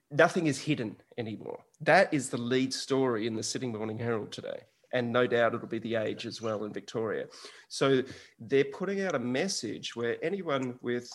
nothing 0.09 0.47
is 0.47 0.59
hidden 0.59 0.95
anymore. 1.17 1.59
That 1.81 2.13
is 2.13 2.29
the 2.29 2.37
lead 2.37 2.73
story 2.73 3.27
in 3.27 3.35
the 3.35 3.43
Sydney 3.43 3.67
Morning 3.69 3.99
Herald 3.99 4.31
today. 4.31 4.61
And 4.93 5.11
no 5.11 5.25
doubt 5.25 5.55
it'll 5.55 5.67
be 5.67 5.79
the 5.79 5.95
age 5.95 6.25
as 6.25 6.41
well 6.41 6.65
in 6.65 6.73
Victoria. 6.73 7.25
So 7.67 8.03
they're 8.39 8.65
putting 8.65 9.01
out 9.01 9.15
a 9.15 9.19
message 9.19 9.95
where 9.95 10.23
anyone 10.23 10.77
with 10.81 11.09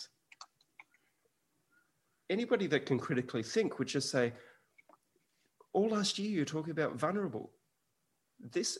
anybody 2.29 2.67
that 2.67 2.85
can 2.85 2.99
critically 2.99 3.43
think 3.43 3.79
would 3.79 3.87
just 3.87 4.09
say, 4.09 4.33
all 5.73 5.89
last 5.89 6.19
year 6.19 6.29
you're 6.29 6.45
talking 6.45 6.71
about 6.71 6.95
vulnerable. 6.95 7.51
This 8.39 8.77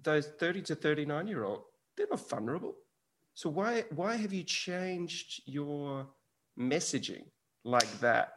those 0.00 0.28
30 0.38 0.62
to 0.62 0.74
39 0.74 1.26
year 1.26 1.44
old, 1.44 1.62
they're 1.96 2.06
not 2.10 2.28
vulnerable. 2.28 2.74
So 3.34 3.48
why 3.48 3.84
why 3.90 4.16
have 4.16 4.32
you 4.32 4.42
changed 4.42 5.42
your 5.46 6.06
messaging 6.58 7.24
like 7.64 8.00
that? 8.00 8.34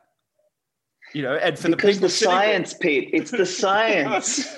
You 1.13 1.24
know, 1.24 1.35
and 1.35 1.57
for 1.57 1.69
because 1.69 2.00
the, 2.00 2.07
the 2.07 2.13
science, 2.13 2.74
there, 2.74 2.79
Pete, 2.79 3.09
it's 3.13 3.31
the 3.31 3.45
science. 3.62 4.55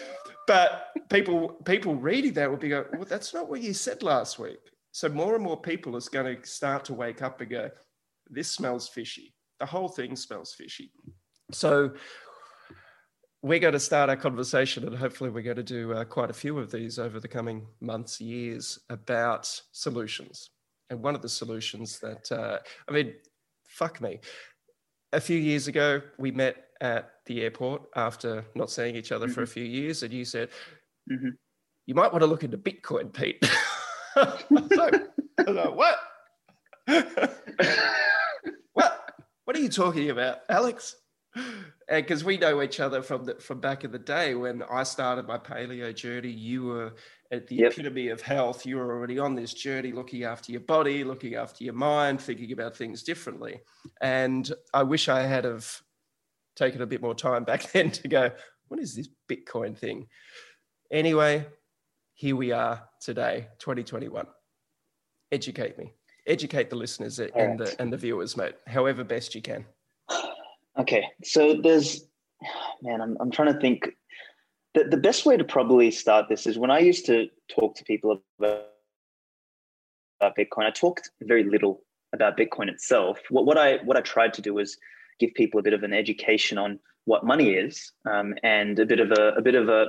but 0.47 0.87
people 1.09 1.49
people 1.65 1.95
reading 1.95 2.33
that 2.33 2.49
will 2.49 2.57
be 2.57 2.69
go, 2.69 2.85
well, 2.93 3.05
that's 3.05 3.33
not 3.33 3.49
what 3.49 3.61
you 3.61 3.73
said 3.73 4.03
last 4.03 4.39
week. 4.39 4.59
So 4.91 5.09
more 5.09 5.35
and 5.35 5.43
more 5.43 5.59
people 5.59 5.95
is 5.95 6.09
going 6.09 6.35
to 6.41 6.47
start 6.47 6.85
to 6.85 6.93
wake 6.93 7.21
up 7.21 7.41
and 7.41 7.49
go, 7.49 7.69
this 8.29 8.51
smells 8.51 8.87
fishy. 8.87 9.33
The 9.59 9.65
whole 9.65 9.89
thing 9.89 10.15
smells 10.15 10.53
fishy. 10.53 10.91
So 11.51 11.91
we're 13.41 13.59
going 13.59 13.73
to 13.73 13.79
start 13.79 14.09
our 14.09 14.15
conversation, 14.15 14.85
and 14.85 14.97
hopefully, 14.97 15.29
we're 15.29 15.43
going 15.43 15.57
to 15.57 15.63
do 15.63 15.93
uh, 15.93 16.03
quite 16.05 16.29
a 16.29 16.33
few 16.33 16.57
of 16.57 16.71
these 16.71 16.97
over 16.99 17.19
the 17.19 17.27
coming 17.27 17.67
months, 17.81 18.19
years 18.19 18.79
about 18.89 19.61
solutions. 19.71 20.49
And 20.89 21.01
one 21.01 21.15
of 21.15 21.21
the 21.21 21.29
solutions 21.29 21.99
that, 21.99 22.31
uh, 22.31 22.59
I 22.87 22.91
mean, 22.91 23.13
fuck 23.67 24.01
me. 24.01 24.19
A 25.13 25.21
few 25.21 25.37
years 25.37 25.67
ago, 25.67 26.01
we 26.17 26.31
met 26.31 26.55
at 26.81 27.11
the 27.25 27.41
airport 27.41 27.83
after 27.95 28.45
not 28.55 28.69
seeing 28.71 28.95
each 28.95 29.11
other 29.11 29.25
mm-hmm. 29.25 29.33
for 29.33 29.41
a 29.41 29.45
mm-hmm. 29.45 29.53
few 29.53 29.63
years, 29.63 30.03
and 30.03 30.13
you 30.13 30.25
said, 30.25 30.49
mm-hmm. 31.11 31.29
You 31.87 31.95
might 31.95 32.11
want 32.11 32.21
to 32.21 32.27
look 32.27 32.43
into 32.43 32.57
Bitcoin, 32.57 33.13
Pete. 33.13 33.43
so, 34.13 34.91
I 35.39 35.51
like, 35.51 35.75
what? 35.75 35.97
what? 38.73 39.11
What 39.45 39.55
are 39.55 39.59
you 39.59 39.69
talking 39.69 40.09
about, 40.09 40.39
Alex? 40.49 40.97
Because 41.89 42.23
we 42.23 42.37
know 42.37 42.61
each 42.61 42.79
other 42.79 43.01
from 43.01 43.23
the, 43.25 43.35
from 43.35 43.59
back 43.59 43.83
in 43.83 43.91
the 43.91 43.99
day 43.99 44.35
when 44.35 44.63
I 44.69 44.83
started 44.83 45.25
my 45.25 45.37
paleo 45.37 45.95
journey. 45.95 46.29
You 46.29 46.65
were 46.65 46.93
at 47.31 47.47
the 47.47 47.55
yep. 47.55 47.71
epitome 47.71 48.09
of 48.09 48.21
health. 48.21 48.65
You 48.65 48.77
were 48.77 48.93
already 48.93 49.19
on 49.19 49.35
this 49.35 49.53
journey, 49.53 49.91
looking 49.93 50.23
after 50.23 50.51
your 50.51 50.61
body, 50.61 51.03
looking 51.03 51.35
after 51.35 51.63
your 51.63 51.73
mind, 51.73 52.19
thinking 52.19 52.51
about 52.51 52.75
things 52.75 53.03
differently. 53.03 53.61
And 54.01 54.51
I 54.73 54.83
wish 54.83 55.07
I 55.07 55.21
had 55.21 55.45
have 55.45 55.81
taken 56.57 56.81
a 56.81 56.87
bit 56.87 57.01
more 57.01 57.15
time 57.15 57.43
back 57.45 57.71
then 57.71 57.91
to 57.91 58.07
go, 58.07 58.31
what 58.67 58.79
is 58.81 58.95
this 58.95 59.07
Bitcoin 59.29 59.77
thing? 59.77 60.07
Anyway, 60.91 61.45
here 62.15 62.35
we 62.35 62.51
are 62.51 62.83
today, 62.99 63.47
2021. 63.59 64.25
Educate 65.31 65.77
me, 65.77 65.93
educate 66.25 66.69
the 66.69 66.75
listeners 66.75 67.19
and 67.19 67.31
right. 67.35 67.57
the 67.57 67.81
and 67.81 67.91
the 67.91 67.97
viewers, 67.97 68.37
mate. 68.37 68.55
However 68.65 69.03
best 69.03 69.35
you 69.35 69.41
can. 69.41 69.65
Okay, 70.79 71.05
so 71.23 71.55
there's, 71.55 72.05
man, 72.81 73.01
I'm, 73.01 73.17
I'm 73.19 73.31
trying 73.31 73.53
to 73.53 73.59
think. 73.59 73.89
The, 74.75 74.83
the 74.83 74.97
best 74.97 75.25
way 75.25 75.37
to 75.37 75.43
probably 75.43 75.89
start 75.89 76.27
this 76.29 76.45
is 76.45 76.59
when 76.59 76.69
I 76.69 76.79
used 76.79 77.05
to 77.07 77.27
talk 77.49 77.75
to 77.77 77.83
people 77.83 78.21
about, 78.37 78.65
about 80.21 80.35
Bitcoin, 80.37 80.65
I 80.65 80.69
talked 80.69 81.09
very 81.23 81.43
little 81.43 81.81
about 82.13 82.37
Bitcoin 82.37 82.69
itself. 82.69 83.19
What, 83.29 83.45
what 83.45 83.57
I 83.57 83.77
what 83.77 83.97
I 83.97 84.01
tried 84.01 84.33
to 84.35 84.41
do 84.41 84.53
was 84.53 84.77
give 85.19 85.33
people 85.35 85.59
a 85.59 85.63
bit 85.63 85.73
of 85.73 85.81
an 85.81 85.93
education 85.93 86.59
on 86.59 86.79
what 87.05 87.25
money 87.25 87.53
is 87.53 87.91
um, 88.05 88.35
and 88.43 88.77
a 88.77 88.85
bit 88.85 88.99
of 88.99 89.11
a, 89.11 89.29
a 89.37 89.41
bit 89.41 89.55
of 89.55 89.69
a 89.69 89.87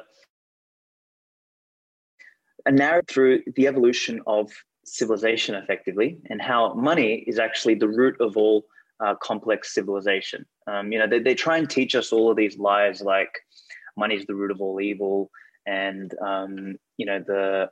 a 2.64 2.72
narrative 2.72 3.08
through 3.08 3.42
the 3.56 3.66
evolution 3.66 4.20
of 4.26 4.50
civilization 4.84 5.54
effectively 5.54 6.18
and 6.30 6.40
how 6.40 6.72
money 6.74 7.24
is 7.26 7.38
actually 7.38 7.74
the 7.74 7.88
root 7.88 8.18
of 8.20 8.36
all 8.36 8.64
uh, 9.04 9.14
complex 9.22 9.74
civilization. 9.74 10.44
Um, 10.66 10.92
you 10.92 10.98
know, 10.98 11.06
they, 11.06 11.20
they 11.20 11.34
try 11.34 11.58
and 11.58 11.68
teach 11.68 11.94
us 11.94 12.12
all 12.12 12.30
of 12.30 12.36
these 12.36 12.58
lies 12.58 13.00
like 13.00 13.30
money 13.96 14.14
is 14.14 14.26
the 14.26 14.34
root 14.34 14.50
of 14.50 14.60
all 14.60 14.80
evil, 14.80 15.30
and 15.66 16.14
um, 16.20 16.76
you 16.96 17.06
know 17.06 17.22
the 17.26 17.70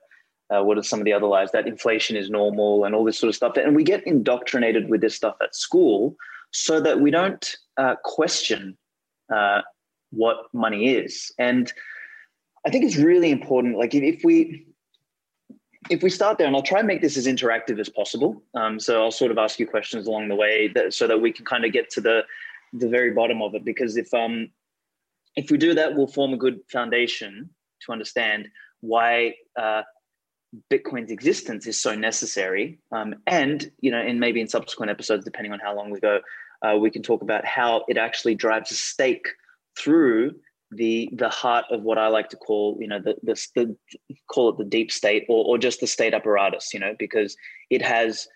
uh, 0.51 0.63
what 0.63 0.79
are 0.79 0.83
some 0.83 1.01
of 1.01 1.05
the 1.05 1.13
other 1.13 1.27
lies 1.27 1.51
that 1.53 1.67
inflation 1.67 2.17
is 2.17 2.31
normal 2.31 2.85
and 2.85 2.95
all 2.95 3.05
this 3.05 3.19
sort 3.19 3.29
of 3.29 3.35
stuff. 3.35 3.57
And 3.57 3.75
we 3.75 3.85
get 3.85 4.07
indoctrinated 4.07 4.89
with 4.89 5.01
this 5.01 5.15
stuff 5.15 5.37
at 5.43 5.55
school 5.55 6.17
so 6.53 6.81
that 6.81 7.01
we 7.01 7.11
don't 7.11 7.57
uh, 7.77 7.97
question 8.05 8.77
uh, 9.35 9.63
what 10.11 10.37
money 10.53 10.95
is. 10.95 11.33
And 11.39 11.73
I 12.65 12.71
think 12.71 12.85
it's 12.85 12.97
really 12.97 13.31
important. 13.31 13.77
Like 13.77 13.95
if, 13.95 14.03
if 14.03 14.25
we 14.25 14.67
if 15.91 16.03
we 16.03 16.11
start 16.11 16.39
there, 16.39 16.47
and 16.47 16.57
I'll 16.57 16.63
try 16.63 16.79
and 16.79 16.89
make 16.89 17.03
this 17.03 17.17
as 17.17 17.27
interactive 17.27 17.79
as 17.79 17.89
possible. 17.89 18.43
Um, 18.55 18.79
so 18.81 19.03
I'll 19.03 19.11
sort 19.11 19.31
of 19.31 19.39
ask 19.39 19.59
you 19.59 19.67
questions 19.67 20.07
along 20.07 20.29
the 20.29 20.35
way, 20.35 20.69
that, 20.75 20.95
so 20.95 21.07
that 21.07 21.21
we 21.21 21.33
can 21.33 21.45
kind 21.45 21.65
of 21.65 21.73
get 21.73 21.91
to 21.91 22.01
the 22.01 22.25
the 22.73 22.89
very 22.89 23.13
bottom 23.13 23.41
of 23.43 23.55
it. 23.55 23.65
Because 23.65 23.97
if 23.97 24.13
um 24.13 24.51
if 25.37 25.51
we 25.51 25.59
do 25.59 25.75
that, 25.75 25.95
we'll 25.95 26.07
form 26.07 26.33
a 26.33 26.37
good 26.37 26.61
foundation 26.71 27.51
to 27.83 27.93
understand 27.93 28.49
why 28.81 29.35
uh, 29.57 29.83
Bitcoin's 30.73 31.11
existence 31.11 31.67
is 31.67 31.81
so 31.81 31.95
necessary. 31.95 32.79
Um, 32.91 33.17
and 33.27 33.71
you 33.81 33.91
know, 33.91 33.99
and 34.01 34.19
maybe 34.19 34.41
in 34.41 34.49
subsequent 34.49 34.91
episodes, 34.91 35.25
depending 35.25 35.53
on 35.53 35.61
how 35.61 35.77
long 35.77 35.91
we 35.91 36.01
go, 36.01 36.21
uh, 36.63 36.77
we 36.79 36.91
can 36.91 37.03
talk 37.03 37.23
about 37.23 37.45
how 37.45 37.85
it 37.89 37.99
actually 37.99 38.35
drives 38.35 38.71
a 38.71 38.75
stake 38.75 39.29
through 39.79 40.35
the 40.71 41.09
the 41.13 41.29
heart 41.29 41.65
of 41.71 41.83
what 41.83 41.99
I 41.99 42.09
like 42.09 42.29
to 42.31 42.37
call, 42.37 42.77
you 42.81 42.89
know, 42.89 43.01
the 43.01 43.17
the, 43.23 43.47
the 43.55 43.77
call 44.29 44.51
it 44.51 44.59
the 44.59 44.65
deep 44.65 44.91
state 44.91 45.25
or 45.29 45.45
or 45.45 45.59
just 45.59 45.81
the 45.81 45.87
state 45.87 46.15
apparatus, 46.15 46.75
you 46.75 46.81
know, 46.81 46.95
because 46.99 47.37
it 47.71 47.83
has 47.83 48.27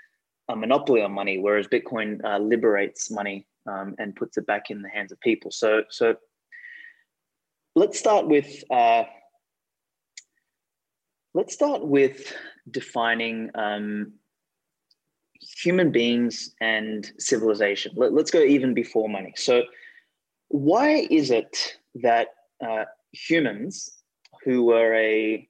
a 0.48 0.56
monopoly 0.56 1.02
on 1.02 1.12
money, 1.12 1.38
whereas 1.38 1.66
Bitcoin 1.66 2.22
uh, 2.24 2.38
liberates 2.38 3.10
money 3.10 3.46
um, 3.66 3.94
and 3.98 4.16
puts 4.16 4.36
it 4.36 4.46
back 4.46 4.70
in 4.70 4.82
the 4.82 4.88
hands 4.88 5.12
of 5.12 5.20
people. 5.20 5.50
So 5.50 5.82
so 5.90 6.16
let's 7.74 7.98
start 7.98 8.26
with 8.26 8.64
uh, 8.70 9.04
let's 11.34 11.54
start 11.54 11.84
with 11.84 12.32
defining 12.70 13.50
um, 13.54 14.12
human 15.40 15.90
beings 15.90 16.54
and 16.60 17.10
civilization. 17.18 17.92
Let, 17.96 18.12
us 18.12 18.30
go 18.30 18.40
even 18.40 18.74
before 18.74 19.08
money. 19.08 19.32
So 19.36 19.62
why 20.50 21.06
is 21.10 21.30
it 21.30 21.78
that 21.94 22.28
uh, 22.60 22.84
humans 23.12 24.02
who 24.44 24.64
were 24.64 24.94
a 24.94 25.48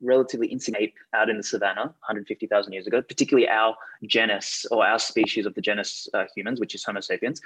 relatively 0.00 0.46
insignificant 0.48 0.94
out 1.12 1.28
in 1.28 1.36
the 1.36 1.42
savannah 1.42 1.86
150,000 1.86 2.72
years 2.72 2.86
ago, 2.86 3.02
particularly 3.02 3.48
our 3.48 3.74
genus 4.06 4.66
or 4.70 4.86
our 4.86 4.98
species 4.98 5.46
of 5.46 5.54
the 5.54 5.60
genus 5.60 6.08
uh, 6.14 6.24
humans, 6.34 6.60
which 6.60 6.74
is 6.74 6.84
Homo 6.84 7.00
sapiens, 7.00 7.40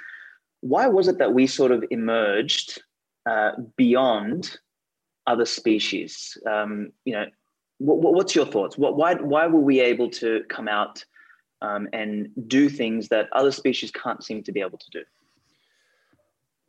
why 0.59 0.87
was 0.87 1.07
it 1.07 1.17
that 1.17 1.33
we 1.33 1.47
sort 1.47 1.71
of 1.71 1.83
emerged 1.89 2.83
uh, 3.27 3.51
beyond 3.77 4.57
other 5.25 5.45
species? 5.45 6.37
Um, 6.47 6.91
you 7.03 7.13
know, 7.13 7.25
what, 7.79 8.13
what's 8.13 8.35
your 8.35 8.45
thoughts? 8.45 8.77
What, 8.77 8.95
why, 8.95 9.15
why 9.15 9.47
were 9.47 9.59
we 9.59 9.79
able 9.79 10.09
to 10.11 10.43
come 10.49 10.67
out 10.67 11.03
um, 11.63 11.87
and 11.93 12.29
do 12.47 12.69
things 12.69 13.07
that 13.07 13.27
other 13.33 13.51
species 13.51 13.89
can't 13.89 14.23
seem 14.23 14.43
to 14.43 14.51
be 14.51 14.61
able 14.61 14.77
to 14.77 14.89
do? 14.91 15.01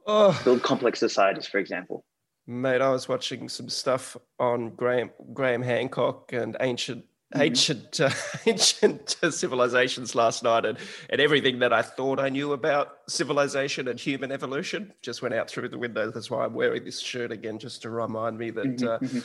Oh. 0.07 0.41
Build 0.45 0.63
complex 0.63 0.99
societies, 0.99 1.47
for 1.47 1.59
example. 1.59 2.05
Mate, 2.47 2.81
I 2.81 2.91
was 2.91 3.09
watching 3.09 3.49
some 3.49 3.69
stuff 3.69 4.17
on 4.39 4.71
Graham 4.71 5.11
Graham 5.33 5.63
Hancock 5.63 6.33
and 6.33 6.57
ancient 6.61 7.05
mm-hmm. 7.05 7.43
ancient 7.43 8.01
uh, 8.01 8.11
ancient 8.47 9.17
civilizations 9.31 10.15
last 10.17 10.43
night, 10.43 10.65
and, 10.65 10.77
and 11.11 11.21
everything 11.21 11.61
that 11.61 11.73
I 11.73 11.83
thought 11.83 12.19
I 12.19 12.31
knew 12.31 12.53
about 12.53 12.99
civilization 13.09 13.87
and 13.87 13.99
human 13.99 14.33
evolution 14.33 14.93
just 15.03 15.23
went 15.23 15.35
out 15.35 15.49
through 15.49 15.69
the 15.69 15.79
window. 15.79 16.11
That's 16.11 16.31
why 16.31 16.45
I'm 16.45 16.55
wearing 16.55 16.85
this 16.85 16.99
shirt 16.99 17.31
again, 17.31 17.61
just 17.61 17.83
to 17.83 17.91
remind 17.91 18.39
me 18.39 18.51
that 18.51 18.67
mm-hmm. 18.67 18.89
uh, 18.89 18.99
mm-hmm. 18.99 19.21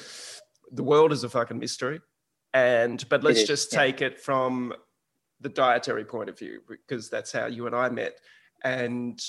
the 0.76 0.84
world 0.84 1.12
is 1.12 1.24
a 1.24 1.30
fucking 1.30 1.58
mystery. 1.58 2.00
And 2.54 3.04
but 3.10 3.24
let's 3.24 3.44
just 3.44 3.74
yeah. 3.74 3.80
take 3.80 4.02
it 4.02 4.20
from 4.20 4.74
the 5.42 5.50
dietary 5.50 6.06
point 6.06 6.30
of 6.30 6.38
view 6.38 6.62
because 6.68 7.10
that's 7.10 7.32
how 7.32 7.48
you 7.48 7.68
and 7.68 7.76
I 7.76 7.90
met. 7.90 8.20
And 8.64 9.20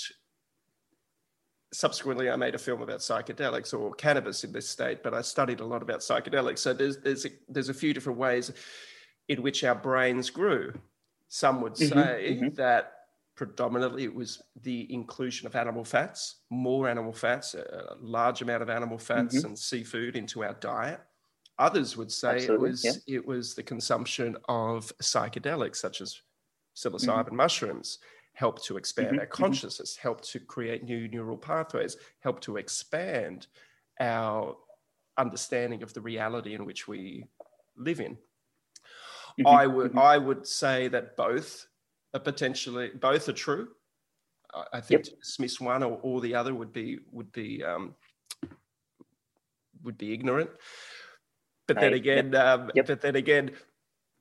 subsequently 1.71 2.29
I 2.29 2.35
made 2.35 2.55
a 2.55 2.59
film 2.59 2.81
about 2.81 2.99
psychedelics 2.99 3.77
or 3.77 3.93
cannabis 3.93 4.43
in 4.43 4.51
this 4.51 4.67
state, 4.67 5.03
but 5.03 5.13
I 5.13 5.21
studied 5.21 5.59
a 5.59 5.65
lot 5.65 5.81
about 5.81 5.99
psychedelics. 5.99 6.59
So 6.59 6.73
there's 6.73 6.97
there's 6.97 7.25
a, 7.25 7.29
there's 7.47 7.69
a 7.69 7.73
few 7.73 7.93
different 7.93 8.19
ways 8.19 8.51
in 9.27 9.41
which 9.41 9.63
our 9.63 9.75
brains 9.75 10.29
grew. 10.29 10.73
Some 11.27 11.61
would 11.61 11.73
mm-hmm, 11.73 11.99
say 11.99 12.37
mm-hmm. 12.41 12.55
that 12.55 12.93
predominantly 13.35 14.03
it 14.03 14.13
was 14.13 14.41
the 14.63 14.91
inclusion 14.91 15.47
of 15.47 15.55
animal 15.55 15.83
fats, 15.83 16.37
more 16.49 16.89
animal 16.89 17.13
fats, 17.13 17.53
a 17.53 17.95
large 18.01 18.41
amount 18.41 18.63
of 18.63 18.69
animal 18.69 18.97
fats 18.97 19.37
mm-hmm. 19.37 19.47
and 19.47 19.57
seafood 19.57 20.15
into 20.15 20.43
our 20.43 20.55
diet. 20.55 20.99
Others 21.59 21.97
would 21.97 22.11
say 22.11 22.35
Absolutely, 22.35 22.67
it 22.67 22.71
was 22.71 22.85
yeah. 22.85 23.15
it 23.15 23.27
was 23.27 23.53
the 23.53 23.63
consumption 23.63 24.37
of 24.47 24.91
psychedelics 25.01 25.75
such 25.75 26.01
as 26.01 26.19
psilocybin 26.75 27.25
mm-hmm. 27.25 27.35
mushrooms 27.35 27.99
help 28.39 28.63
to 28.63 28.77
expand 28.77 29.09
mm-hmm. 29.09 29.19
our 29.19 29.25
mm-hmm. 29.25 29.43
consciousness, 29.43 29.97
help 29.97 30.21
to 30.21 30.39
create 30.39 30.85
new 30.85 31.09
neural 31.09 31.37
pathways, 31.37 31.97
help 32.21 32.39
to 32.39 32.55
expand 32.55 33.47
our 33.99 34.55
understanding 35.17 35.83
of 35.83 35.93
the 35.93 35.99
reality 35.99 36.53
in 36.53 36.63
which 36.65 36.87
we 36.87 37.25
live 37.75 37.99
in. 37.99 38.13
Mm-hmm. 38.13 39.47
I 39.47 39.67
would 39.67 39.97
I 39.97 40.17
would 40.17 40.47
say 40.47 40.87
that 40.87 41.17
both 41.17 41.67
are 42.13 42.21
potentially 42.21 42.91
both 42.95 43.27
are 43.27 43.33
true. 43.33 43.67
I 44.73 44.79
think 44.79 44.99
yep. 44.99 45.03
to 45.03 45.15
dismiss 45.17 45.59
one 45.59 45.83
or, 45.83 45.99
or 46.01 46.21
the 46.21 46.33
other 46.33 46.55
would 46.55 46.71
be 46.71 46.99
would 47.11 47.31
be 47.33 47.61
um, 47.63 47.93
would 49.83 49.97
be 49.97 50.13
ignorant. 50.13 50.49
But 51.67 51.79
then 51.79 51.93
again, 51.93 52.31
yep. 52.33 52.45
Um, 52.45 52.71
yep. 52.73 52.87
but 52.87 53.01
then 53.01 53.15
again, 53.15 53.51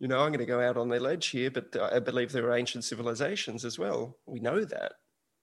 you 0.00 0.08
know, 0.08 0.18
I'm 0.18 0.28
going 0.28 0.38
to 0.38 0.46
go 0.46 0.60
out 0.60 0.76
on 0.76 0.88
the 0.88 1.00
ledge 1.00 1.28
here, 1.28 1.50
but 1.50 1.76
I 1.80 1.98
believe 1.98 2.32
there 2.32 2.46
are 2.46 2.56
ancient 2.56 2.84
civilizations 2.84 3.64
as 3.64 3.78
well. 3.78 4.16
We 4.26 4.40
know 4.40 4.64
that 4.64 4.92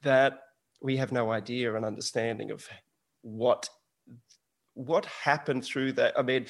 that 0.03 0.41
we 0.81 0.97
have 0.97 1.11
no 1.11 1.31
idea 1.31 1.75
and 1.75 1.83
understanding 1.83 2.51
of 2.51 2.67
what 3.21 3.69
what 4.73 5.05
happened 5.05 5.65
through 5.65 5.93
that. 5.93 6.17
I 6.17 6.21
mean, 6.21 6.45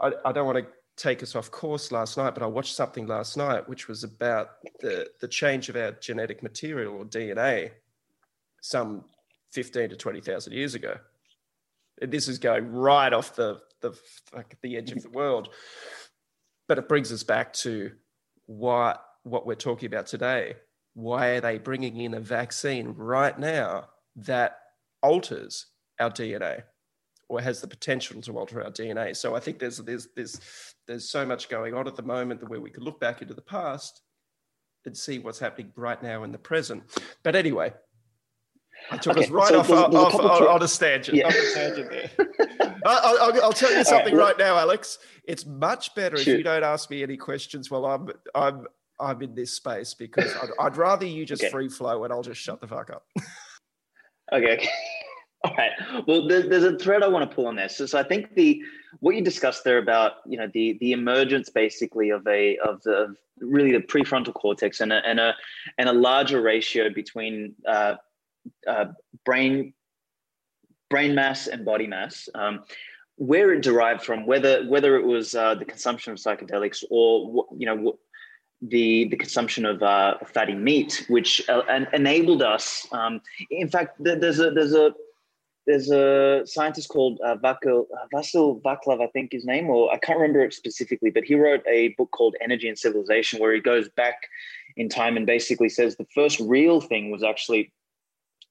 I, 0.00 0.12
I 0.24 0.32
don't 0.32 0.46
want 0.46 0.58
to 0.58 0.66
take 0.96 1.22
us 1.22 1.36
off 1.36 1.50
course 1.50 1.92
last 1.92 2.16
night, 2.18 2.34
but 2.34 2.42
I 2.42 2.46
watched 2.46 2.74
something 2.74 3.06
last 3.06 3.36
night 3.36 3.68
which 3.68 3.88
was 3.88 4.04
about 4.04 4.48
the, 4.80 5.08
the 5.20 5.28
change 5.28 5.68
of 5.68 5.76
our 5.76 5.92
genetic 5.92 6.42
material 6.42 6.96
or 6.96 7.04
DNA 7.04 7.70
some 8.60 9.04
15 9.52 9.90
to 9.90 9.96
20,000 9.96 10.52
years 10.52 10.74
ago. 10.74 10.96
This 12.00 12.28
is 12.28 12.38
going 12.38 12.72
right 12.72 13.12
off 13.12 13.36
the, 13.36 13.60
the, 13.80 13.96
like 14.34 14.56
the 14.62 14.76
edge 14.76 14.90
of 14.90 15.02
the 15.02 15.10
world. 15.10 15.50
But 16.68 16.78
it 16.78 16.88
brings 16.88 17.12
us 17.12 17.22
back 17.22 17.52
to 17.54 17.92
what, 18.46 19.02
what 19.24 19.46
we're 19.46 19.54
talking 19.54 19.86
about 19.86 20.06
today. 20.06 20.54
Why 20.94 21.28
are 21.28 21.40
they 21.40 21.58
bringing 21.58 21.96
in 21.96 22.14
a 22.14 22.20
vaccine 22.20 22.94
right 22.96 23.38
now 23.38 23.88
that 24.16 24.58
alters 25.02 25.66
our 25.98 26.10
DNA? 26.10 26.62
or 27.28 27.40
has 27.40 27.60
the 27.60 27.68
potential 27.68 28.20
to 28.22 28.38
alter 28.38 28.62
our 28.62 28.70
DNA. 28.70 29.14
So 29.14 29.36
I 29.36 29.40
think 29.40 29.58
there's 29.58 29.78
there's 29.78 30.08
there's 30.16 30.40
there's 30.86 31.08
so 31.08 31.26
much 31.26 31.48
going 31.48 31.74
on 31.74 31.86
at 31.86 31.96
the 31.96 32.02
moment 32.02 32.40
that 32.40 32.48
where 32.48 32.60
we 32.60 32.70
could 32.70 32.82
look 32.82 32.98
back 33.00 33.22
into 33.22 33.34
the 33.34 33.42
past 33.42 34.00
and 34.86 34.96
see 34.96 35.18
what's 35.18 35.38
happening 35.38 35.72
right 35.76 36.02
now 36.02 36.24
in 36.24 36.32
the 36.32 36.38
present. 36.38 36.82
But 37.22 37.36
anyway, 37.36 37.74
I 38.90 38.96
took 38.96 39.16
okay, 39.16 39.26
us 39.26 39.30
right 39.30 39.48
so 39.48 39.60
off, 39.60 39.68
there's 39.68 39.80
off, 39.80 40.14
on, 40.14 40.62
a 40.62 40.68
tangent. 40.68 41.16
Yeah. 41.16 41.30
There. 41.30 42.10
I'll, 42.86 43.18
I'll, 43.18 43.44
I'll, 43.44 43.52
tell 43.52 43.74
you 43.74 43.84
something 43.84 44.14
right, 44.14 44.28
right, 44.28 44.38
now, 44.38 44.56
Alex. 44.56 44.98
It's 45.24 45.44
much 45.44 45.94
better 45.94 46.16
Shoot. 46.16 46.30
if 46.30 46.38
you 46.38 46.44
don't 46.44 46.64
ask 46.64 46.88
me 46.90 47.02
any 47.02 47.16
questions 47.16 47.70
while 47.70 47.84
I'm 47.84 48.08
I'm 48.34 48.66
I'm 48.98 49.22
in 49.22 49.34
this 49.34 49.52
space 49.52 49.94
because 49.94 50.34
I'd, 50.36 50.48
I'd 50.58 50.76
rather 50.76 51.06
you 51.06 51.26
just 51.26 51.42
okay. 51.42 51.50
free 51.50 51.68
flow 51.68 52.04
and 52.04 52.12
I'll 52.12 52.22
just 52.22 52.40
shut 52.40 52.60
the 52.60 52.66
fuck 52.66 52.90
up. 52.90 53.06
okay. 54.32 54.54
okay. 54.54 54.68
All 55.44 55.54
right. 55.56 55.70
Well, 56.08 56.26
there's, 56.26 56.48
there's 56.48 56.64
a 56.64 56.76
thread 56.76 57.04
I 57.04 57.08
want 57.08 57.28
to 57.28 57.32
pull 57.32 57.46
on 57.46 57.54
this. 57.54 57.76
So, 57.76 57.86
so, 57.86 57.96
I 57.96 58.02
think 58.02 58.34
the 58.34 58.60
what 58.98 59.14
you 59.14 59.22
discussed 59.22 59.62
there 59.62 59.78
about 59.78 60.14
you 60.26 60.36
know 60.36 60.48
the 60.52 60.76
the 60.80 60.92
emergence 60.92 61.48
basically 61.48 62.10
of 62.10 62.26
a 62.26 62.56
of 62.58 62.82
the 62.82 62.92
of 62.92 63.16
really 63.40 63.70
the 63.70 63.78
prefrontal 63.78 64.34
cortex 64.34 64.80
and 64.80 64.92
a 64.92 64.96
and 65.06 65.20
a 65.20 65.34
and 65.78 65.88
a 65.88 65.92
larger 65.92 66.40
ratio 66.40 66.90
between 66.90 67.54
uh, 67.68 67.94
uh, 68.66 68.86
brain 69.24 69.72
brain 70.90 71.14
mass 71.14 71.46
and 71.46 71.64
body 71.64 71.86
mass. 71.86 72.28
Um, 72.34 72.64
where 73.16 73.52
it 73.52 73.62
derived 73.62 74.02
from, 74.02 74.26
whether 74.26 74.64
whether 74.68 74.96
it 74.96 75.04
was 75.04 75.34
uh, 75.34 75.54
the 75.56 75.64
consumption 75.64 76.12
of 76.12 76.18
psychedelics 76.18 76.84
or 76.88 77.46
you 77.56 77.66
know 77.66 77.98
the 78.62 79.08
the 79.08 79.16
consumption 79.16 79.64
of 79.66 79.82
uh, 79.82 80.14
fatty 80.32 80.54
meat, 80.54 81.04
which 81.08 81.46
uh, 81.48 81.62
enabled 81.92 82.42
us. 82.42 82.86
Um, 82.92 83.20
in 83.50 83.68
fact, 83.68 83.96
there's 83.98 84.38
a 84.38 84.50
there's 84.50 84.74
a 84.74 84.92
there's 85.66 85.90
a 85.90 86.42
scientist 86.46 86.88
called 86.88 87.20
uh, 87.22 87.36
Vakil, 87.36 87.84
uh, 87.94 88.06
Vasil 88.14 88.62
Vaclav, 88.62 89.02
I 89.02 89.08
think 89.08 89.32
his 89.32 89.44
name, 89.44 89.68
or 89.68 89.92
I 89.92 89.98
can't 89.98 90.18
remember 90.18 90.40
it 90.40 90.54
specifically, 90.54 91.10
but 91.10 91.24
he 91.24 91.34
wrote 91.34 91.62
a 91.68 91.88
book 91.98 92.10
called 92.10 92.36
Energy 92.40 92.68
and 92.68 92.78
Civilization, 92.78 93.38
where 93.38 93.52
he 93.52 93.60
goes 93.60 93.88
back 93.90 94.28
in 94.78 94.88
time 94.88 95.18
and 95.18 95.26
basically 95.26 95.68
says 95.68 95.96
the 95.96 96.06
first 96.14 96.40
real 96.40 96.80
thing 96.80 97.10
was 97.10 97.22
actually 97.22 97.70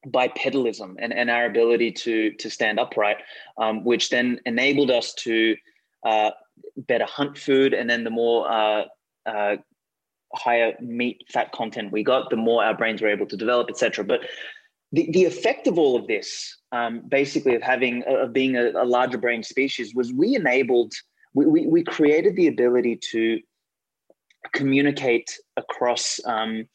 bipedalism 0.06 0.94
and, 0.98 1.12
and 1.12 1.30
our 1.30 1.46
ability 1.46 1.92
to 1.92 2.32
to 2.32 2.50
stand 2.50 2.78
upright, 2.78 3.18
um, 3.58 3.84
which 3.84 4.10
then 4.10 4.40
enabled 4.46 4.90
us 4.90 5.14
to 5.14 5.56
uh, 6.04 6.30
better 6.76 7.04
hunt 7.04 7.36
food, 7.36 7.74
and 7.74 7.88
then 7.88 8.04
the 8.04 8.10
more 8.10 8.50
uh, 8.50 8.84
uh, 9.26 9.56
higher 10.34 10.74
meat 10.80 11.24
fat 11.30 11.52
content 11.52 11.92
we 11.92 12.02
got, 12.02 12.30
the 12.30 12.36
more 12.36 12.64
our 12.64 12.76
brains 12.76 13.02
were 13.02 13.08
able 13.08 13.26
to 13.26 13.36
develop, 13.36 13.68
etc. 13.70 14.04
But 14.04 14.20
the, 14.92 15.10
the 15.12 15.24
effect 15.24 15.66
of 15.66 15.78
all 15.78 15.96
of 15.96 16.06
this, 16.06 16.56
um, 16.72 17.02
basically 17.08 17.54
of 17.54 17.62
having 17.62 18.02
of 18.06 18.32
being 18.32 18.56
a, 18.56 18.70
a, 18.70 18.84
larger 18.84 19.18
brain 19.18 19.42
species, 19.42 19.94
was 19.94 20.12
we 20.12 20.34
enabled 20.34 20.92
we, 21.34 21.46
we, 21.46 21.66
we 21.66 21.84
created 21.84 22.36
the 22.36 22.48
ability 22.48 22.98
to 23.12 23.40
communicate 24.54 25.38
across 25.56 26.20
um, 26.24 26.66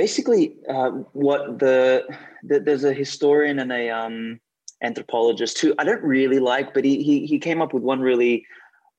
basically 0.00 0.56
uh, 0.66 0.92
what 1.12 1.58
the, 1.58 2.06
the, 2.42 2.58
there's 2.58 2.84
a 2.84 2.94
historian 2.94 3.58
and 3.58 3.70
a 3.70 3.90
um, 3.90 4.40
anthropologist 4.82 5.60
who 5.60 5.74
I 5.78 5.84
don't 5.84 6.02
really 6.02 6.38
like, 6.38 6.72
but 6.72 6.86
he 6.86 7.02
he, 7.02 7.26
he 7.26 7.38
came 7.38 7.60
up 7.60 7.74
with 7.74 7.82
one 7.82 8.00
really 8.00 8.46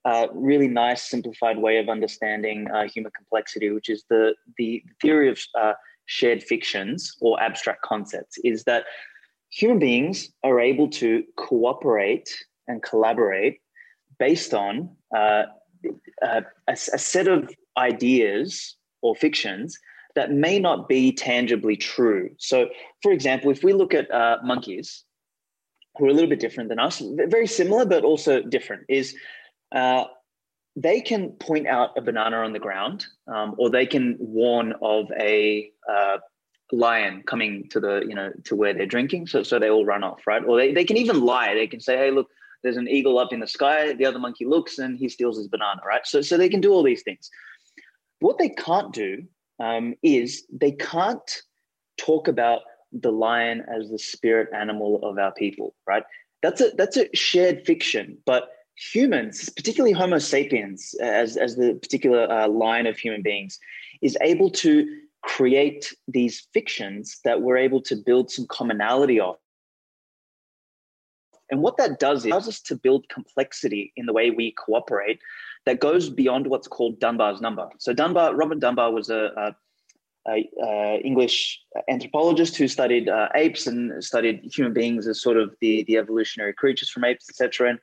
uh, 0.05 0.27
really 0.31 0.67
nice 0.67 1.01
simplified 1.09 1.57
way 1.57 1.79
of 1.79 1.89
understanding 1.89 2.69
uh, 2.69 2.83
human 2.93 3.11
complexity, 3.19 3.71
which 3.71 3.89
is 3.89 4.03
the 4.11 4.35
the 4.59 4.83
theory 5.01 5.27
of 5.33 5.39
uh, 5.59 5.73
shared 6.05 6.43
fictions 6.43 7.17
or 7.19 7.41
abstract 7.41 7.81
concepts 7.81 8.37
is 8.43 8.63
that 8.65 8.83
human 9.49 9.79
beings 9.79 10.29
are 10.43 10.59
able 10.59 10.87
to 11.01 11.23
cooperate 11.35 12.29
and 12.67 12.83
collaborate 12.83 13.55
based 14.19 14.53
on 14.53 14.73
uh, 15.17 15.45
uh, 16.27 16.41
a, 16.67 16.73
a, 16.73 16.99
set 17.13 17.27
of 17.27 17.49
ideas 17.77 18.75
or 19.01 19.15
fictions 19.15 19.79
that 20.15 20.31
may 20.31 20.59
not 20.59 20.87
be 20.87 21.11
tangibly 21.11 21.75
true. 21.75 22.29
So, 22.37 22.69
for 23.01 23.11
example, 23.11 23.51
if 23.51 23.63
we 23.63 23.73
look 23.73 23.93
at 23.93 24.11
uh, 24.11 24.37
monkeys, 24.43 25.03
who 25.97 26.05
are 26.05 26.09
a 26.09 26.13
little 26.13 26.29
bit 26.29 26.39
different 26.39 26.69
than 26.69 26.79
us, 26.79 27.01
very 27.27 27.47
similar 27.47 27.85
but 27.85 28.03
also 28.03 28.41
different, 28.41 28.83
is 28.87 29.15
uh, 29.73 30.05
they 30.75 31.01
can 31.01 31.31
point 31.31 31.67
out 31.67 31.97
a 31.97 32.01
banana 32.01 32.37
on 32.37 32.53
the 32.53 32.59
ground, 32.59 33.05
um, 33.27 33.55
or 33.57 33.69
they 33.69 33.85
can 33.85 34.15
warn 34.19 34.73
of 34.81 35.11
a 35.19 35.69
uh, 35.89 36.17
lion 36.71 37.23
coming 37.25 37.67
to 37.69 37.79
the 37.79 38.03
you 38.07 38.15
know 38.15 38.31
to 38.45 38.55
where 38.55 38.73
they're 38.73 38.85
drinking, 38.85 39.27
so 39.27 39.43
so 39.43 39.59
they 39.59 39.69
all 39.69 39.85
run 39.85 40.03
off, 40.03 40.25
right? 40.25 40.43
Or 40.45 40.57
they, 40.57 40.73
they 40.73 40.85
can 40.85 40.97
even 40.97 41.21
lie. 41.21 41.53
They 41.53 41.67
can 41.67 41.81
say, 41.81 41.97
"Hey, 41.97 42.11
look, 42.11 42.27
there's 42.63 42.77
an 42.77 42.87
eagle 42.87 43.19
up 43.19 43.33
in 43.33 43.41
the 43.41 43.47
sky." 43.47 43.93
The 43.93 44.05
other 44.05 44.19
monkey 44.19 44.45
looks 44.45 44.79
and 44.79 44.97
he 44.97 45.09
steals 45.09 45.37
his 45.37 45.47
banana, 45.47 45.81
right? 45.85 46.05
So 46.05 46.21
so 46.21 46.37
they 46.37 46.49
can 46.49 46.61
do 46.61 46.71
all 46.71 46.83
these 46.83 47.03
things. 47.03 47.29
What 48.19 48.37
they 48.37 48.49
can't 48.49 48.93
do 48.93 49.23
um, 49.61 49.93
is 50.01 50.43
they 50.51 50.71
can't 50.71 51.41
talk 51.97 52.27
about 52.27 52.61
the 52.91 53.11
lion 53.11 53.63
as 53.73 53.89
the 53.89 53.99
spirit 53.99 54.49
animal 54.53 54.99
of 55.03 55.17
our 55.17 55.31
people, 55.31 55.75
right? 55.87 56.03
That's 56.41 56.59
a 56.61 56.71
that's 56.75 56.97
a 56.97 57.07
shared 57.15 57.65
fiction, 57.65 58.17
but 58.25 58.49
humans, 58.75 59.49
particularly 59.49 59.93
Homo 59.93 60.17
sapiens, 60.17 60.95
as, 61.01 61.37
as 61.37 61.55
the 61.55 61.75
particular 61.75 62.29
uh, 62.31 62.47
line 62.47 62.87
of 62.87 62.97
human 62.97 63.21
beings, 63.21 63.59
is 64.01 64.17
able 64.21 64.49
to 64.49 64.87
create 65.21 65.93
these 66.07 66.47
fictions 66.51 67.19
that 67.23 67.41
we're 67.41 67.57
able 67.57 67.81
to 67.83 67.95
build 67.95 68.31
some 68.31 68.47
commonality 68.47 69.19
of. 69.19 69.35
And 71.51 71.61
what 71.61 71.77
that 71.77 71.99
does 71.99 72.19
is 72.19 72.25
allows 72.25 72.47
us 72.47 72.61
to 72.61 72.75
build 72.75 73.07
complexity 73.09 73.93
in 73.95 74.07
the 74.07 74.13
way 74.13 74.31
we 74.31 74.53
cooperate 74.53 75.19
that 75.65 75.79
goes 75.79 76.09
beyond 76.09 76.47
what's 76.47 76.67
called 76.67 76.99
Dunbar's 76.99 77.41
number. 77.41 77.69
So 77.77 77.93
Dunbar, 77.93 78.35
Robert 78.35 78.59
Dunbar 78.59 78.91
was 78.91 79.09
a, 79.09 79.31
a 79.37 79.55
a, 80.27 80.47
uh, 80.61 80.97
English 81.03 81.59
anthropologist 81.89 82.55
who 82.55 82.67
studied 82.67 83.09
uh, 83.09 83.29
apes 83.35 83.65
and 83.65 84.03
studied 84.03 84.41
human 84.53 84.73
beings 84.73 85.07
as 85.07 85.21
sort 85.21 85.37
of 85.37 85.55
the, 85.61 85.83
the 85.87 85.97
evolutionary 85.97 86.53
creatures 86.53 86.89
from 86.89 87.05
apes, 87.05 87.27
etc. 87.29 87.71
And 87.71 87.79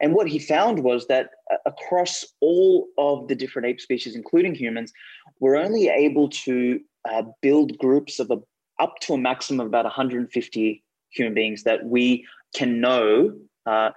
and 0.00 0.14
what 0.14 0.28
he 0.28 0.38
found 0.38 0.84
was 0.84 1.06
that 1.08 1.30
uh, 1.50 1.56
across 1.66 2.24
all 2.40 2.86
of 2.98 3.26
the 3.28 3.34
different 3.34 3.66
ape 3.66 3.80
species, 3.80 4.14
including 4.14 4.54
humans, 4.54 4.92
we're 5.40 5.56
only 5.56 5.88
able 5.88 6.28
to 6.28 6.80
uh, 7.10 7.22
build 7.42 7.76
groups 7.78 8.20
of 8.20 8.30
a, 8.30 8.38
up 8.80 8.98
to 9.00 9.14
a 9.14 9.18
maximum 9.18 9.60
of 9.60 9.66
about 9.66 9.84
150 9.84 10.84
human 11.10 11.34
beings 11.34 11.64
that 11.64 11.84
we 11.84 12.24
can 12.54 12.80
know 12.80 13.34
uh, 13.66 13.90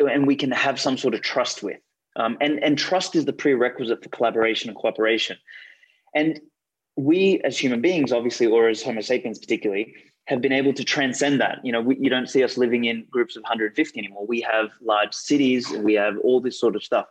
and 0.00 0.26
we 0.26 0.34
can 0.34 0.50
have 0.50 0.80
some 0.80 0.98
sort 0.98 1.14
of 1.14 1.20
trust 1.20 1.62
with. 1.62 1.78
Um, 2.16 2.36
and, 2.40 2.62
and 2.62 2.78
trust 2.78 3.16
is 3.16 3.24
the 3.24 3.32
prerequisite 3.32 4.02
for 4.02 4.08
collaboration 4.10 4.70
and 4.70 4.78
cooperation. 4.78 5.36
And 6.14 6.40
we 6.96 7.40
as 7.44 7.58
human 7.58 7.80
beings, 7.80 8.12
obviously, 8.12 8.46
or 8.46 8.68
as 8.68 8.82
Homo 8.82 9.00
sapiens 9.00 9.38
particularly, 9.38 9.94
have 10.26 10.40
been 10.40 10.52
able 10.52 10.72
to 10.72 10.84
transcend 10.84 11.40
that. 11.40 11.58
You 11.64 11.72
know, 11.72 11.80
we, 11.80 11.96
you 11.98 12.08
don't 12.08 12.28
see 12.28 12.42
us 12.42 12.56
living 12.56 12.84
in 12.84 13.04
groups 13.10 13.36
of 13.36 13.42
150 13.42 13.98
anymore. 13.98 14.26
We 14.26 14.40
have 14.42 14.70
large 14.80 15.12
cities 15.12 15.70
we 15.70 15.94
have 15.94 16.16
all 16.18 16.40
this 16.40 16.58
sort 16.58 16.76
of 16.76 16.84
stuff. 16.84 17.06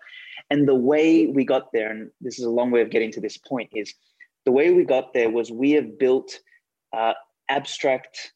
And 0.49 0.67
the 0.67 0.75
way 0.75 1.27
we 1.27 1.45
got 1.45 1.71
there, 1.73 1.89
and 1.89 2.09
this 2.21 2.39
is 2.39 2.45
a 2.45 2.49
long 2.49 2.71
way 2.71 2.81
of 2.81 2.89
getting 2.89 3.11
to 3.11 3.21
this 3.21 3.37
point, 3.37 3.69
is 3.73 3.93
the 4.45 4.51
way 4.51 4.71
we 4.71 4.83
got 4.83 5.13
there 5.13 5.29
was 5.29 5.51
we 5.51 5.71
have 5.71 5.97
built 5.99 6.39
uh, 6.91 7.13
abstract 7.49 8.33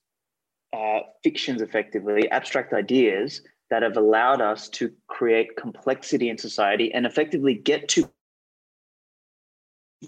uh, 0.73 0.99
fictions, 1.23 1.61
effectively, 1.61 2.29
abstract 2.29 2.73
ideas 2.73 3.41
that 3.69 3.83
have 3.83 3.97
allowed 3.97 4.41
us 4.41 4.69
to 4.69 4.91
create 5.07 5.55
complexity 5.57 6.29
in 6.29 6.37
society 6.37 6.93
and 6.93 7.05
effectively 7.05 7.53
get 7.53 7.87
to 7.89 8.09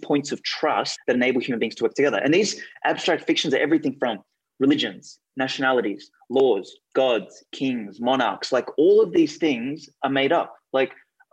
points 0.01 0.31
of 0.31 0.41
trust 0.43 0.99
that 1.07 1.15
enable 1.15 1.41
human 1.41 1.59
beings 1.59 1.75
to 1.75 1.83
work 1.83 1.93
together. 1.93 2.17
And 2.17 2.33
these 2.33 2.61
abstract 2.83 3.25
fictions 3.25 3.53
are 3.53 3.57
everything 3.57 3.95
from 3.99 4.19
religions, 4.59 5.19
nationalities, 5.35 6.11
laws, 6.29 6.75
gods, 6.93 7.43
kings, 7.51 7.99
monarchs, 7.99 8.51
like 8.51 8.67
all 8.77 9.01
of 9.01 9.11
these 9.11 9.37
things 9.37 9.89
are 10.03 10.09
made 10.09 10.31
up. 10.31 10.55
Like 10.73 10.91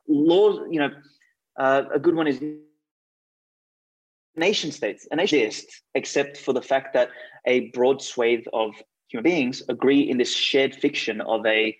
laws, 0.08 0.60
you 0.70 0.80
know, 0.80 0.90
uh, 1.58 1.82
a 1.92 1.98
good 1.98 2.14
one 2.14 2.26
is 2.26 2.40
nation 4.36 4.70
states. 4.70 5.06
And 5.10 5.18
they 5.18 5.24
exist 5.24 5.82
except 5.94 6.36
for 6.36 6.52
the 6.52 6.62
fact 6.62 6.94
that 6.94 7.10
a 7.46 7.70
broad 7.70 8.02
swathe 8.02 8.44
of 8.52 8.74
human 9.08 9.24
beings 9.24 9.62
agree 9.68 10.00
in 10.00 10.18
this 10.18 10.34
shared 10.34 10.74
fiction 10.74 11.20
of 11.20 11.44
a 11.46 11.76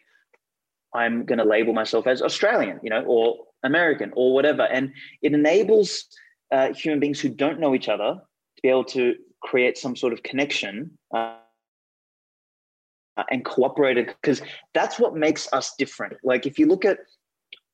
I'm 0.94 1.24
going 1.24 1.38
to 1.38 1.44
label 1.44 1.72
myself 1.72 2.06
as 2.06 2.22
Australian, 2.22 2.80
you 2.82 2.90
know, 2.90 3.04
or 3.04 3.36
American 3.62 4.12
or 4.16 4.34
whatever. 4.34 4.62
And 4.62 4.92
it 5.22 5.34
enables 5.34 6.06
uh, 6.52 6.72
human 6.72 7.00
beings 7.00 7.20
who 7.20 7.28
don't 7.28 7.60
know 7.60 7.74
each 7.74 7.88
other 7.88 8.14
to 8.56 8.62
be 8.62 8.68
able 8.68 8.84
to 8.84 9.14
create 9.42 9.76
some 9.76 9.96
sort 9.96 10.12
of 10.12 10.22
connection 10.22 10.96
uh, 11.14 11.36
and 13.30 13.44
cooperate 13.44 14.06
because 14.06 14.42
that's 14.74 14.98
what 14.98 15.14
makes 15.14 15.48
us 15.52 15.74
different. 15.78 16.14
Like 16.22 16.46
if 16.46 16.58
you 16.58 16.66
look 16.66 16.84
at 16.84 16.98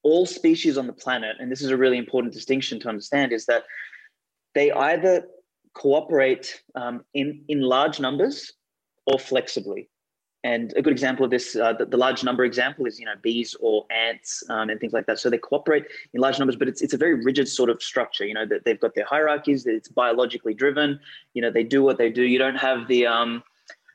all 0.02 0.26
species 0.26 0.76
on 0.78 0.86
the 0.86 0.92
planet, 0.92 1.36
and 1.38 1.50
this 1.50 1.62
is 1.62 1.70
a 1.70 1.76
really 1.76 1.98
important 1.98 2.34
distinction 2.34 2.80
to 2.80 2.88
understand, 2.88 3.32
is 3.32 3.46
that 3.46 3.64
they 4.54 4.72
either 4.72 5.26
cooperate 5.74 6.62
um, 6.74 7.04
in, 7.14 7.44
in 7.48 7.60
large 7.60 8.00
numbers 8.00 8.52
or 9.06 9.18
flexibly. 9.18 9.88
And 10.44 10.72
a 10.76 10.82
good 10.82 10.92
example 10.92 11.24
of 11.24 11.30
this, 11.30 11.54
uh, 11.54 11.72
the, 11.72 11.86
the, 11.86 11.96
large 11.96 12.24
number 12.24 12.44
example 12.44 12.84
is, 12.86 12.98
you 12.98 13.06
know, 13.06 13.14
bees 13.22 13.54
or 13.60 13.86
ants 13.90 14.42
um, 14.50 14.70
and 14.70 14.80
things 14.80 14.92
like 14.92 15.06
that. 15.06 15.20
So 15.20 15.30
they 15.30 15.38
cooperate 15.38 15.86
in 16.14 16.20
large 16.20 16.38
numbers, 16.38 16.56
but 16.56 16.66
it's, 16.66 16.82
it's 16.82 16.94
a 16.94 16.98
very 16.98 17.14
rigid 17.14 17.46
sort 17.46 17.70
of 17.70 17.80
structure. 17.80 18.24
You 18.24 18.34
know, 18.34 18.46
that 18.46 18.64
they've 18.64 18.80
got 18.80 18.96
their 18.96 19.04
hierarchies. 19.04 19.62
that 19.64 19.74
It's 19.74 19.88
biologically 19.88 20.52
driven. 20.52 20.98
You 21.34 21.42
know, 21.42 21.50
they 21.50 21.62
do 21.62 21.84
what 21.84 21.96
they 21.96 22.10
do. 22.10 22.22
You 22.22 22.40
don't 22.40 22.56
have 22.56 22.88
the, 22.88 23.06
um, 23.06 23.44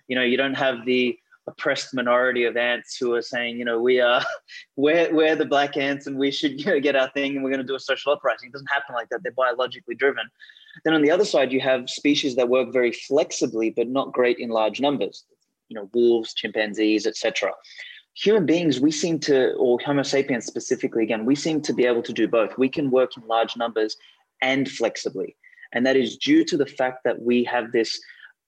you 0.07 0.15
know, 0.15 0.23
you 0.23 0.37
don't 0.37 0.53
have 0.53 0.85
the 0.85 1.19
oppressed 1.47 1.93
minority 1.93 2.45
of 2.45 2.55
ants 2.55 2.95
who 2.97 3.13
are 3.13 3.21
saying, 3.21 3.57
you 3.57 3.65
know, 3.65 3.81
we 3.81 3.99
are, 3.99 4.23
we're, 4.77 5.13
we're 5.13 5.35
the 5.35 5.45
black 5.45 5.75
ants 5.75 6.07
and 6.07 6.17
we 6.17 6.31
should 6.31 6.59
you 6.65 6.71
know, 6.71 6.79
get 6.79 6.95
our 6.95 7.09
thing 7.09 7.35
and 7.35 7.43
we're 7.43 7.51
going 7.51 7.61
to 7.61 7.67
do 7.67 7.75
a 7.75 7.79
social 7.79 8.13
uprising. 8.13 8.47
It 8.47 8.53
doesn't 8.53 8.71
happen 8.71 8.95
like 8.95 9.09
that. 9.09 9.21
They're 9.21 9.33
biologically 9.33 9.95
driven. 9.95 10.29
Then 10.85 10.93
on 10.93 11.01
the 11.01 11.11
other 11.11 11.25
side, 11.25 11.51
you 11.51 11.59
have 11.59 11.89
species 11.89 12.37
that 12.37 12.47
work 12.47 12.71
very 12.71 12.93
flexibly, 12.93 13.69
but 13.71 13.89
not 13.89 14.13
great 14.13 14.37
in 14.37 14.49
large 14.49 14.79
numbers 14.79 15.25
you 15.69 15.75
know, 15.75 15.89
wolves, 15.93 16.33
chimpanzees, 16.33 17.05
etc. 17.05 17.51
Human 18.15 18.45
beings, 18.45 18.79
we 18.79 18.91
seem 18.91 19.19
to, 19.19 19.53
or 19.53 19.79
Homo 19.79 20.03
sapiens 20.03 20.45
specifically, 20.45 21.03
again, 21.03 21.25
we 21.25 21.35
seem 21.35 21.61
to 21.61 21.73
be 21.73 21.85
able 21.85 22.01
to 22.03 22.13
do 22.13 22.27
both. 22.27 22.57
We 22.57 22.69
can 22.69 22.89
work 22.89 23.15
in 23.15 23.27
large 23.27 23.55
numbers 23.55 23.95
and 24.41 24.69
flexibly. 24.69 25.35
And 25.73 25.85
that 25.85 25.95
is 25.95 26.17
due 26.17 26.43
to 26.45 26.57
the 26.57 26.65
fact 26.65 27.03
that 27.03 27.21
we 27.21 27.43
have 27.43 27.71
this 27.71 27.99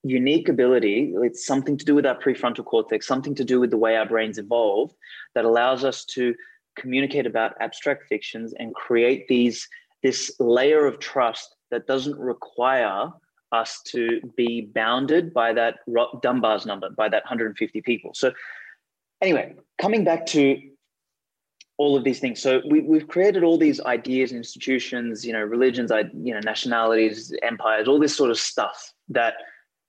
unique 0.02 0.48
ability. 0.48 1.12
It's 1.16 1.46
something 1.46 1.76
to 1.76 1.84
do 1.84 1.94
with 1.94 2.06
our 2.06 2.18
prefrontal 2.18 2.64
cortex, 2.64 3.06
something 3.06 3.34
to 3.34 3.44
do 3.44 3.60
with 3.60 3.70
the 3.70 3.76
way 3.76 3.96
our 3.96 4.06
brains 4.06 4.38
evolved 4.38 4.94
that 5.34 5.44
allows 5.44 5.84
us 5.84 6.04
to 6.06 6.34
communicate 6.76 7.26
about 7.26 7.54
abstract 7.60 8.06
fictions 8.08 8.54
and 8.58 8.74
create 8.74 9.28
these 9.28 9.68
this 10.02 10.34
layer 10.40 10.86
of 10.86 10.98
trust 10.98 11.56
that 11.70 11.86
doesn't 11.86 12.18
require 12.18 13.10
us 13.52 13.80
to 13.86 14.20
be 14.36 14.70
bounded 14.74 15.32
by 15.34 15.52
that 15.52 15.80
Dunbar's 16.22 16.66
number, 16.66 16.90
by 16.90 17.08
that 17.08 17.24
150 17.24 17.80
people. 17.82 18.12
So, 18.14 18.32
anyway, 19.20 19.54
coming 19.78 20.04
back 20.04 20.26
to 20.26 20.60
all 21.80 21.96
of 21.96 22.04
these 22.04 22.20
things. 22.20 22.42
So 22.42 22.60
we, 22.68 22.82
we've 22.82 23.08
created 23.08 23.42
all 23.42 23.56
these 23.56 23.80
ideas, 23.80 24.32
institutions, 24.32 25.24
you 25.24 25.32
know, 25.32 25.40
religions, 25.40 25.90
you 26.12 26.34
know, 26.34 26.40
nationalities, 26.40 27.32
empires, 27.42 27.88
all 27.88 27.98
this 27.98 28.14
sort 28.14 28.30
of 28.30 28.38
stuff 28.38 28.92
that 29.08 29.32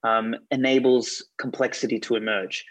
um, 0.05 0.33
enables 0.51 1.21
complexity 1.37 1.99
to 1.99 2.15
emerge. 2.15 2.63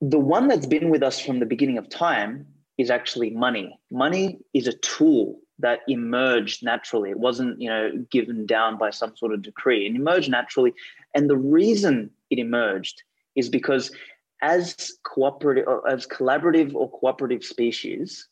The 0.00 0.18
one 0.18 0.48
that's 0.48 0.66
been 0.66 0.90
with 0.90 1.00
us 1.00 1.20
from 1.20 1.38
the 1.38 1.46
beginning 1.46 1.78
of 1.78 1.88
time 1.88 2.44
is 2.76 2.90
actually 2.90 3.30
money. 3.30 3.78
Money 3.92 4.40
is 4.52 4.66
a 4.66 4.72
tool 4.78 5.38
that 5.58 5.80
emerged 5.88 6.64
naturally. 6.64 7.10
It 7.10 7.18
wasn't, 7.18 7.60
you 7.60 7.68
know, 7.68 7.90
given 8.10 8.46
down 8.46 8.78
by 8.78 8.90
some 8.90 9.16
sort 9.16 9.32
of 9.32 9.42
decree. 9.42 9.86
It 9.86 9.94
emerged 9.94 10.30
naturally. 10.30 10.72
And 11.14 11.28
the 11.28 11.36
reason 11.36 12.10
it 12.30 12.38
emerged 12.38 13.02
is 13.34 13.48
because 13.48 13.90
as 14.40 14.92
cooperative, 15.04 15.66
as 15.88 16.06
collaborative 16.06 16.74
or 16.74 16.90
cooperative 16.90 17.42
species, 17.44 18.28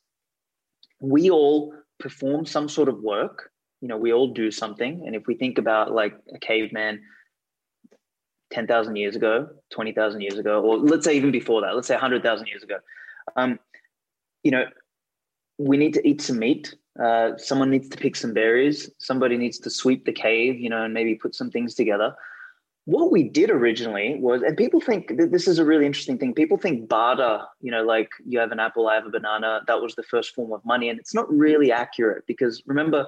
we 1.00 1.30
all 1.30 1.74
perform 1.98 2.46
some 2.46 2.68
sort 2.68 2.88
of 2.88 3.00
work. 3.00 3.50
You 3.80 3.88
know, 3.88 3.96
we 3.96 4.12
all 4.12 4.28
do 4.28 4.50
something. 4.50 5.02
And 5.06 5.16
if 5.16 5.26
we 5.26 5.34
think 5.34 5.58
about 5.58 5.92
like 5.92 6.14
a 6.34 6.38
caveman 6.38 7.02
10,000 8.52 8.96
years 8.96 9.16
ago, 9.16 9.48
20,000 9.70 10.20
years 10.20 10.38
ago, 10.38 10.62
or 10.62 10.78
let's 10.78 11.04
say 11.04 11.16
even 11.16 11.32
before 11.32 11.60
that, 11.62 11.74
let's 11.74 11.88
say 11.88 11.94
100,000 11.94 12.46
years 12.46 12.62
ago, 12.62 12.78
um, 13.34 13.58
you 14.44 14.52
know, 14.52 14.64
we 15.58 15.76
need 15.76 15.94
to 15.94 16.08
eat 16.08 16.20
some 16.20 16.38
meat 16.38 16.74
uh, 17.02 17.37
someone 17.37 17.70
needs 17.70 17.88
to 17.88 17.96
pick 17.96 18.16
some 18.16 18.32
berries. 18.32 18.90
Somebody 18.98 19.37
needs 19.37 19.59
to 19.61 19.70
sweep 19.70 20.04
the 20.04 20.12
cave, 20.12 20.59
you 20.59 20.70
know, 20.70 20.82
and 20.85 20.94
maybe 20.94 21.14
put 21.14 21.35
some 21.35 21.50
things 21.50 21.74
together. 21.74 22.14
What 22.85 23.11
we 23.11 23.24
did 23.24 23.50
originally 23.50 24.16
was, 24.20 24.42
and 24.42 24.56
people 24.56 24.80
think 24.80 25.12
this 25.16 25.48
is 25.48 25.59
a 25.59 25.64
really 25.64 25.87
interesting 25.87 26.18
thing. 26.18 26.35
People 26.35 26.56
think 26.56 26.88
barter, 26.88 27.42
you 27.61 27.70
know, 27.70 27.82
like 27.82 28.11
you 28.24 28.38
have 28.38 28.52
an 28.52 28.61
apple, 28.61 28.88
I 28.88 28.94
have 28.94 29.06
a 29.06 29.11
banana. 29.11 29.62
That 29.66 29.82
was 29.82 29.96
the 29.96 30.04
first 30.04 30.35
form 30.35 30.52
of 30.52 30.64
money, 30.64 30.88
and 30.88 30.98
it's 30.98 31.14
not 31.14 31.30
really 31.32 31.72
accurate 31.72 32.24
because 32.26 32.62
remember, 32.64 33.06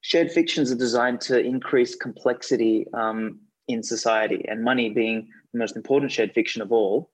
shared 0.00 0.32
fictions 0.32 0.72
are 0.72 0.76
designed 0.76 1.20
to 1.22 1.38
increase 1.38 1.94
complexity 1.94 2.86
um, 2.94 3.38
in 3.68 3.84
society, 3.84 4.44
and 4.48 4.64
money 4.64 4.90
being 4.90 5.28
the 5.52 5.58
most 5.58 5.76
important 5.76 6.10
shared 6.10 6.34
fiction 6.34 6.60
of 6.60 6.72
all 6.72 7.10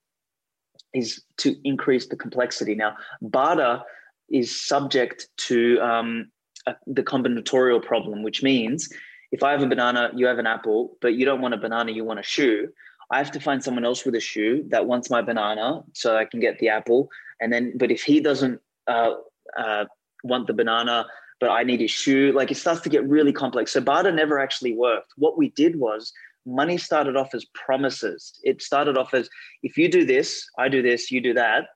is 0.94 1.22
to 1.37 1.57
increase 1.64 2.07
the 2.07 2.16
complexity. 2.16 2.74
Now, 2.74 2.96
barter 3.20 3.83
is 4.30 4.66
subject 4.66 5.28
to 5.36 5.80
um, 5.80 6.30
a, 6.66 6.74
the 6.86 7.02
combinatorial 7.02 7.82
problem, 7.82 8.22
which 8.22 8.42
means 8.42 8.88
if 9.32 9.42
I 9.42 9.52
have 9.52 9.62
a 9.62 9.66
banana, 9.66 10.10
you 10.14 10.26
have 10.26 10.38
an 10.38 10.46
apple, 10.46 10.96
but 11.00 11.14
you 11.14 11.24
don't 11.24 11.40
want 11.40 11.54
a 11.54 11.58
banana, 11.58 11.92
you 11.92 12.04
want 12.04 12.20
a 12.20 12.22
shoe. 12.22 12.68
I 13.10 13.18
have 13.18 13.30
to 13.32 13.40
find 13.40 13.62
someone 13.62 13.84
else 13.84 14.04
with 14.04 14.14
a 14.14 14.20
shoe 14.20 14.64
that 14.68 14.86
wants 14.86 15.10
my 15.10 15.22
banana 15.22 15.82
so 15.94 16.16
I 16.16 16.24
can 16.24 16.40
get 16.40 16.58
the 16.58 16.68
apple. 16.68 17.08
And 17.40 17.52
then, 17.52 17.72
but 17.76 17.90
if 17.90 18.02
he 18.02 18.20
doesn't 18.20 18.60
uh, 18.86 19.14
uh, 19.56 19.84
want 20.24 20.46
the 20.46 20.52
banana, 20.52 21.06
but 21.40 21.50
I 21.50 21.62
need 21.62 21.80
his 21.80 21.90
shoe, 21.90 22.32
like 22.34 22.50
it 22.50 22.56
starts 22.56 22.80
to 22.82 22.88
get 22.88 23.08
really 23.08 23.32
complex. 23.32 23.72
So 23.72 23.80
barter 23.80 24.12
never 24.12 24.38
actually 24.38 24.74
worked. 24.74 25.12
What 25.16 25.38
we 25.38 25.50
did 25.50 25.76
was 25.76 26.12
money 26.44 26.76
started 26.76 27.16
off 27.16 27.34
as 27.34 27.44
promises. 27.54 28.38
It 28.42 28.60
started 28.60 28.98
off 28.98 29.14
as 29.14 29.28
if 29.62 29.76
you 29.78 29.88
do 29.88 30.04
this, 30.04 30.44
I 30.58 30.68
do 30.68 30.82
this, 30.82 31.10
you 31.10 31.20
do 31.20 31.34
that 31.34 31.68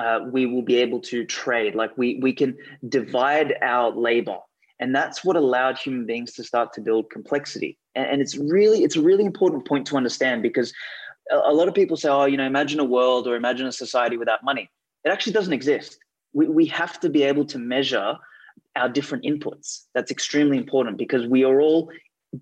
uh, 0.00 0.20
we 0.32 0.46
will 0.46 0.62
be 0.62 0.76
able 0.76 1.00
to 1.00 1.24
trade. 1.24 1.74
Like 1.74 1.96
we 1.98 2.18
we 2.22 2.32
can 2.32 2.56
divide 2.88 3.54
our 3.60 3.90
labor, 3.90 4.38
and 4.80 4.94
that's 4.94 5.22
what 5.24 5.36
allowed 5.36 5.76
human 5.78 6.06
beings 6.06 6.32
to 6.34 6.44
start 6.44 6.72
to 6.74 6.80
build 6.80 7.10
complexity. 7.10 7.78
And, 7.94 8.06
and 8.12 8.22
it's 8.22 8.36
really 8.36 8.82
it's 8.82 8.96
a 8.96 9.02
really 9.02 9.26
important 9.26 9.68
point 9.68 9.86
to 9.88 9.96
understand 9.96 10.42
because 10.42 10.72
a, 11.30 11.36
a 11.36 11.52
lot 11.52 11.68
of 11.68 11.74
people 11.74 11.96
say, 11.98 12.08
oh, 12.08 12.24
you 12.24 12.38
know, 12.38 12.46
imagine 12.46 12.80
a 12.80 12.84
world 12.84 13.28
or 13.28 13.36
imagine 13.36 13.66
a 13.66 13.72
society 13.72 14.16
without 14.16 14.42
money. 14.42 14.70
It 15.04 15.10
actually 15.10 15.34
doesn't 15.34 15.52
exist. 15.52 15.98
We 16.32 16.48
we 16.48 16.66
have 16.66 16.98
to 17.00 17.10
be 17.10 17.22
able 17.22 17.44
to 17.46 17.58
measure 17.58 18.16
our 18.76 18.88
different 18.88 19.24
inputs. 19.24 19.84
That's 19.94 20.10
extremely 20.10 20.56
important 20.56 20.96
because 20.96 21.26
we 21.26 21.44
are 21.44 21.60
all 21.60 21.90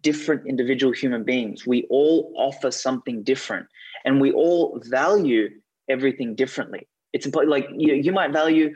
different 0.03 0.47
individual 0.47 0.92
human 0.92 1.25
beings. 1.25 1.66
We 1.66 1.87
all 1.90 2.33
offer 2.37 2.71
something 2.71 3.25
different 3.25 3.66
and 4.05 4.21
we 4.21 4.31
all 4.33 4.81
value 4.85 5.49
everything 5.88 6.35
differently 6.35 6.87
it's 7.12 7.27
important 7.27 7.51
like 7.51 7.68
you, 7.77 7.94
you 7.94 8.12
might 8.12 8.33
value 8.33 8.73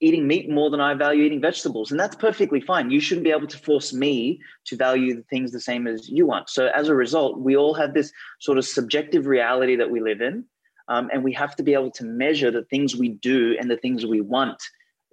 eating 0.00 0.26
meat 0.26 0.50
more 0.50 0.70
than 0.70 0.80
I 0.80 0.94
value 0.94 1.22
eating 1.22 1.40
vegetables. 1.40 1.90
And 1.90 2.00
that's 2.00 2.16
perfectly 2.16 2.60
fine. 2.60 2.90
You 2.90 3.00
shouldn't 3.00 3.24
be 3.24 3.30
able 3.30 3.46
to 3.46 3.58
force 3.58 3.92
me 3.92 4.40
to 4.66 4.76
value 4.76 5.14
the 5.14 5.22
things 5.22 5.52
the 5.52 5.60
same 5.60 5.86
as 5.86 6.08
you 6.08 6.26
want. 6.26 6.50
So 6.50 6.68
as 6.74 6.88
a 6.88 6.94
result, 6.94 7.38
we 7.38 7.56
all 7.56 7.74
have 7.74 7.94
this 7.94 8.12
sort 8.40 8.58
of 8.58 8.64
subjective 8.64 9.26
reality 9.26 9.76
that 9.76 9.90
we 9.90 10.00
live 10.00 10.20
in. 10.20 10.44
Um, 10.88 11.10
and 11.12 11.22
we 11.22 11.34
have 11.34 11.54
to 11.56 11.62
be 11.62 11.74
able 11.74 11.90
to 11.92 12.04
measure 12.04 12.50
the 12.50 12.64
things 12.64 12.96
we 12.96 13.10
do 13.10 13.56
and 13.60 13.70
the 13.70 13.76
things 13.76 14.06
we 14.06 14.22
want 14.22 14.60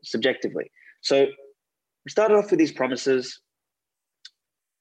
subjectively. 0.03 0.71
So 1.01 1.27
we 2.05 2.11
started 2.11 2.35
off 2.35 2.49
with 2.49 2.59
these 2.59 2.71
promises. 2.71 3.41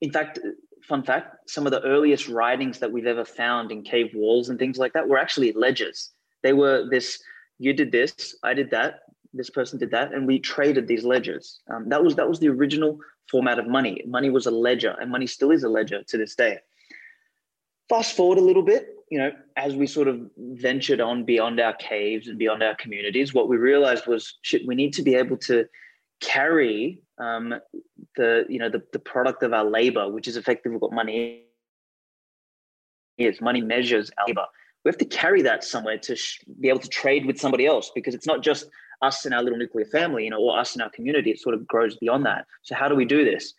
in 0.00 0.12
fact, 0.12 0.38
fun 0.86 1.02
fact, 1.02 1.36
some 1.48 1.66
of 1.66 1.72
the 1.72 1.82
earliest 1.82 2.28
writings 2.28 2.78
that 2.78 2.92
we've 2.92 3.06
ever 3.06 3.24
found 3.24 3.72
in 3.72 3.82
cave 3.82 4.10
walls 4.14 4.48
and 4.48 4.58
things 4.58 4.78
like 4.78 4.92
that 4.92 5.08
were 5.08 5.18
actually 5.18 5.52
ledgers. 5.52 6.10
They 6.42 6.52
were 6.52 6.88
this, 6.88 7.18
you 7.58 7.72
did 7.72 7.92
this, 7.92 8.36
I 8.42 8.54
did 8.54 8.70
that, 8.70 9.00
this 9.34 9.50
person 9.50 9.78
did 9.78 9.90
that, 9.90 10.14
and 10.14 10.26
we 10.26 10.38
traded 10.38 10.86
these 10.86 11.04
ledgers. 11.04 11.60
Um, 11.70 11.88
that 11.88 12.02
was 12.02 12.14
that 12.16 12.28
was 12.28 12.38
the 12.38 12.48
original 12.48 12.98
format 13.30 13.58
of 13.58 13.66
money. 13.66 14.02
Money 14.06 14.30
was 14.30 14.46
a 14.46 14.50
ledger, 14.50 14.96
and 15.00 15.10
money 15.10 15.26
still 15.26 15.50
is 15.50 15.64
a 15.64 15.68
ledger 15.68 16.02
to 16.04 16.16
this 16.16 16.34
day. 16.34 16.58
Fast 17.88 18.16
forward 18.16 18.38
a 18.38 18.40
little 18.40 18.62
bit, 18.62 18.88
you 19.10 19.18
know, 19.18 19.30
as 19.56 19.74
we 19.74 19.86
sort 19.86 20.08
of 20.08 20.20
ventured 20.38 21.00
on 21.00 21.24
beyond 21.24 21.60
our 21.60 21.74
caves 21.74 22.28
and 22.28 22.38
beyond 22.38 22.62
our 22.62 22.74
communities, 22.76 23.34
what 23.34 23.48
we 23.48 23.56
realized 23.56 24.06
was 24.06 24.38
shit, 24.42 24.66
we 24.66 24.74
need 24.74 24.94
to 24.94 25.02
be 25.02 25.14
able 25.14 25.36
to 25.36 25.66
carry 26.20 27.00
um, 27.18 27.54
the 28.16 28.46
you 28.48 28.58
know 28.58 28.68
the, 28.68 28.82
the 28.92 28.98
product 28.98 29.42
of 29.42 29.52
our 29.52 29.64
labor, 29.64 30.10
which 30.10 30.28
is 30.28 30.36
effectively 30.36 30.78
what 30.78 30.92
money 30.92 31.42
is. 33.18 33.40
Money 33.40 33.60
measures 33.60 34.10
our 34.18 34.26
labor. 34.26 34.46
We 34.84 34.88
have 34.90 34.98
to 34.98 35.04
carry 35.04 35.42
that 35.42 35.64
somewhere 35.64 35.98
to 35.98 36.14
sh- 36.14 36.40
be 36.60 36.68
able 36.68 36.80
to 36.80 36.88
trade 36.88 37.26
with 37.26 37.38
somebody 37.38 37.66
else 37.66 37.90
because 37.94 38.14
it's 38.14 38.26
not 38.26 38.42
just 38.42 38.66
us 39.02 39.24
and 39.24 39.34
our 39.34 39.42
little 39.42 39.58
nuclear 39.58 39.86
family, 39.86 40.24
you 40.24 40.30
know, 40.30 40.38
or 40.38 40.58
us 40.58 40.74
and 40.74 40.82
our 40.82 40.90
community. 40.90 41.30
It 41.30 41.40
sort 41.40 41.54
of 41.54 41.66
grows 41.66 41.96
beyond 41.96 42.26
that. 42.26 42.46
So 42.62 42.74
how 42.74 42.88
do 42.88 42.94
we 42.94 43.04
do 43.04 43.24
this? 43.24 43.54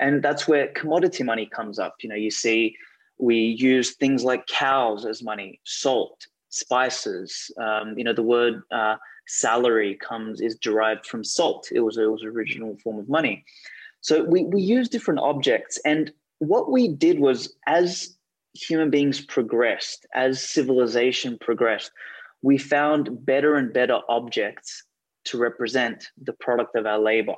And 0.00 0.22
that's 0.22 0.46
where 0.46 0.68
commodity 0.68 1.24
money 1.24 1.46
comes 1.46 1.78
up. 1.78 1.96
You 2.00 2.08
know, 2.08 2.14
you 2.14 2.30
see 2.30 2.76
we 3.18 3.36
use 3.36 3.96
things 3.96 4.22
like 4.24 4.46
cows 4.46 5.04
as 5.04 5.22
money, 5.22 5.60
salt, 5.64 6.26
spices. 6.50 7.50
Um, 7.60 7.98
you 7.98 8.04
know, 8.04 8.12
the 8.12 8.22
word 8.22 8.62
uh, 8.70 8.96
salary 9.26 9.96
comes 9.96 10.40
is 10.40 10.56
derived 10.56 11.06
from 11.06 11.24
salt. 11.24 11.68
It 11.72 11.80
was 11.80 11.98
it 11.98 12.10
was 12.10 12.22
original 12.22 12.76
form 12.82 12.98
of 12.98 13.08
money. 13.08 13.44
So 14.00 14.22
we 14.24 14.44
we 14.44 14.62
use 14.62 14.88
different 14.88 15.20
objects, 15.20 15.78
and 15.84 16.12
what 16.38 16.70
we 16.70 16.88
did 16.88 17.18
was 17.18 17.54
as 17.66 18.16
human 18.58 18.90
beings 18.90 19.20
progressed, 19.20 20.06
as 20.14 20.42
civilization 20.42 21.38
progressed, 21.40 21.92
we 22.42 22.58
found 22.58 23.24
better 23.24 23.56
and 23.56 23.72
better 23.72 24.00
objects 24.08 24.84
to 25.24 25.38
represent 25.38 26.08
the 26.22 26.32
product 26.34 26.74
of 26.76 26.86
our 26.86 26.98
labor. 26.98 27.34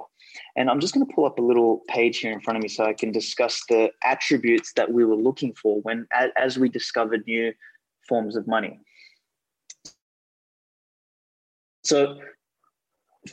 And 0.56 0.70
I'm 0.70 0.80
just 0.80 0.94
going 0.94 1.06
to 1.06 1.12
pull 1.12 1.24
up 1.24 1.38
a 1.38 1.42
little 1.42 1.82
page 1.88 2.18
here 2.18 2.32
in 2.32 2.40
front 2.40 2.56
of 2.56 2.62
me 2.62 2.68
so 2.68 2.84
I 2.84 2.92
can 2.92 3.10
discuss 3.10 3.62
the 3.68 3.90
attributes 4.04 4.72
that 4.74 4.92
we 4.92 5.04
were 5.04 5.16
looking 5.16 5.54
for 5.54 5.80
when 5.80 6.06
as 6.36 6.58
we 6.58 6.68
discovered 6.68 7.24
new 7.26 7.52
forms 8.08 8.36
of 8.36 8.46
money. 8.46 8.78
So 11.82 12.20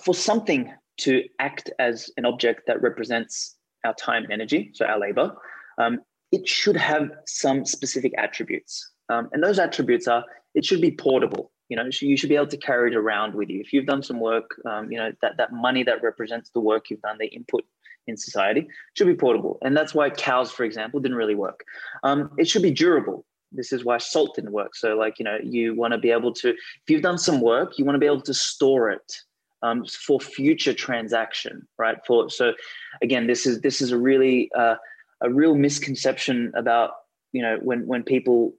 for 0.04 0.15
something 0.15 0.73
to 1.02 1.23
act 1.39 1.69
as 1.78 2.10
an 2.17 2.26
object 2.26 2.63
that 2.67 2.82
represents 2.82 3.58
our 3.86 3.93
time 3.93 4.23
and 4.23 4.34
energy, 4.34 4.71
so 4.73 4.86
our 4.86 5.00
labor, 5.00 5.36
um, 5.78 6.00
it 6.31 6.47
should 6.47 6.77
have 6.77 7.09
some 7.25 7.65
specific 7.65 8.13
attributes. 8.17 8.91
Um, 9.09 9.29
and 9.31 9.43
those 9.43 9.59
attributes 9.59 10.07
are 10.07 10.23
it 10.53 10.65
should 10.65 10.81
be 10.81 10.91
portable. 10.91 11.51
You 11.69 11.77
know, 11.77 11.89
you 12.01 12.15
should 12.15 12.29
be 12.29 12.35
able 12.35 12.47
to 12.47 12.57
carry 12.57 12.91
it 12.91 12.95
around 12.95 13.33
with 13.35 13.49
you. 13.49 13.59
If 13.59 13.73
you've 13.73 13.85
done 13.85 14.01
some 14.01 14.19
work, 14.19 14.49
um, 14.65 14.89
you 14.91 14.97
know, 14.97 15.11
that, 15.21 15.37
that 15.37 15.51
money 15.51 15.83
that 15.83 16.01
represents 16.01 16.49
the 16.49 16.61
work 16.61 16.89
you've 16.89 17.01
done, 17.01 17.17
the 17.19 17.27
input 17.27 17.65
in 18.07 18.15
society, 18.15 18.67
should 18.93 19.07
be 19.07 19.15
portable. 19.15 19.57
And 19.61 19.75
that's 19.75 19.93
why 19.93 20.09
cows, 20.09 20.49
for 20.49 20.63
example, 20.63 21.01
didn't 21.01 21.17
really 21.17 21.35
work. 21.35 21.65
Um, 22.03 22.31
it 22.37 22.47
should 22.47 22.61
be 22.61 22.71
durable. 22.71 23.25
This 23.51 23.73
is 23.73 23.83
why 23.83 23.97
salt 23.97 24.35
didn't 24.35 24.51
work. 24.51 24.75
So, 24.75 24.95
like, 24.95 25.19
you 25.19 25.25
know, 25.25 25.37
you 25.43 25.75
want 25.75 25.91
to 25.91 25.97
be 25.97 26.11
able 26.11 26.33
to, 26.35 26.49
if 26.49 26.89
you've 26.89 27.01
done 27.01 27.17
some 27.17 27.41
work, 27.41 27.77
you 27.77 27.83
want 27.83 27.95
to 27.95 27.99
be 27.99 28.05
able 28.05 28.21
to 28.21 28.33
store 28.33 28.89
it 28.89 29.13
um, 29.61 29.85
for 29.85 30.19
future 30.19 30.73
transaction, 30.73 31.67
right? 31.77 31.97
For 32.05 32.29
so, 32.29 32.53
again, 33.01 33.27
this 33.27 33.45
is 33.45 33.61
this 33.61 33.81
is 33.81 33.91
a 33.91 33.97
really 33.97 34.49
uh, 34.57 34.75
a 35.21 35.30
real 35.30 35.56
misconception 35.56 36.51
about 36.56 36.91
you 37.32 37.41
know 37.41 37.58
when 37.62 37.86
when 37.88 38.03
people 38.03 38.53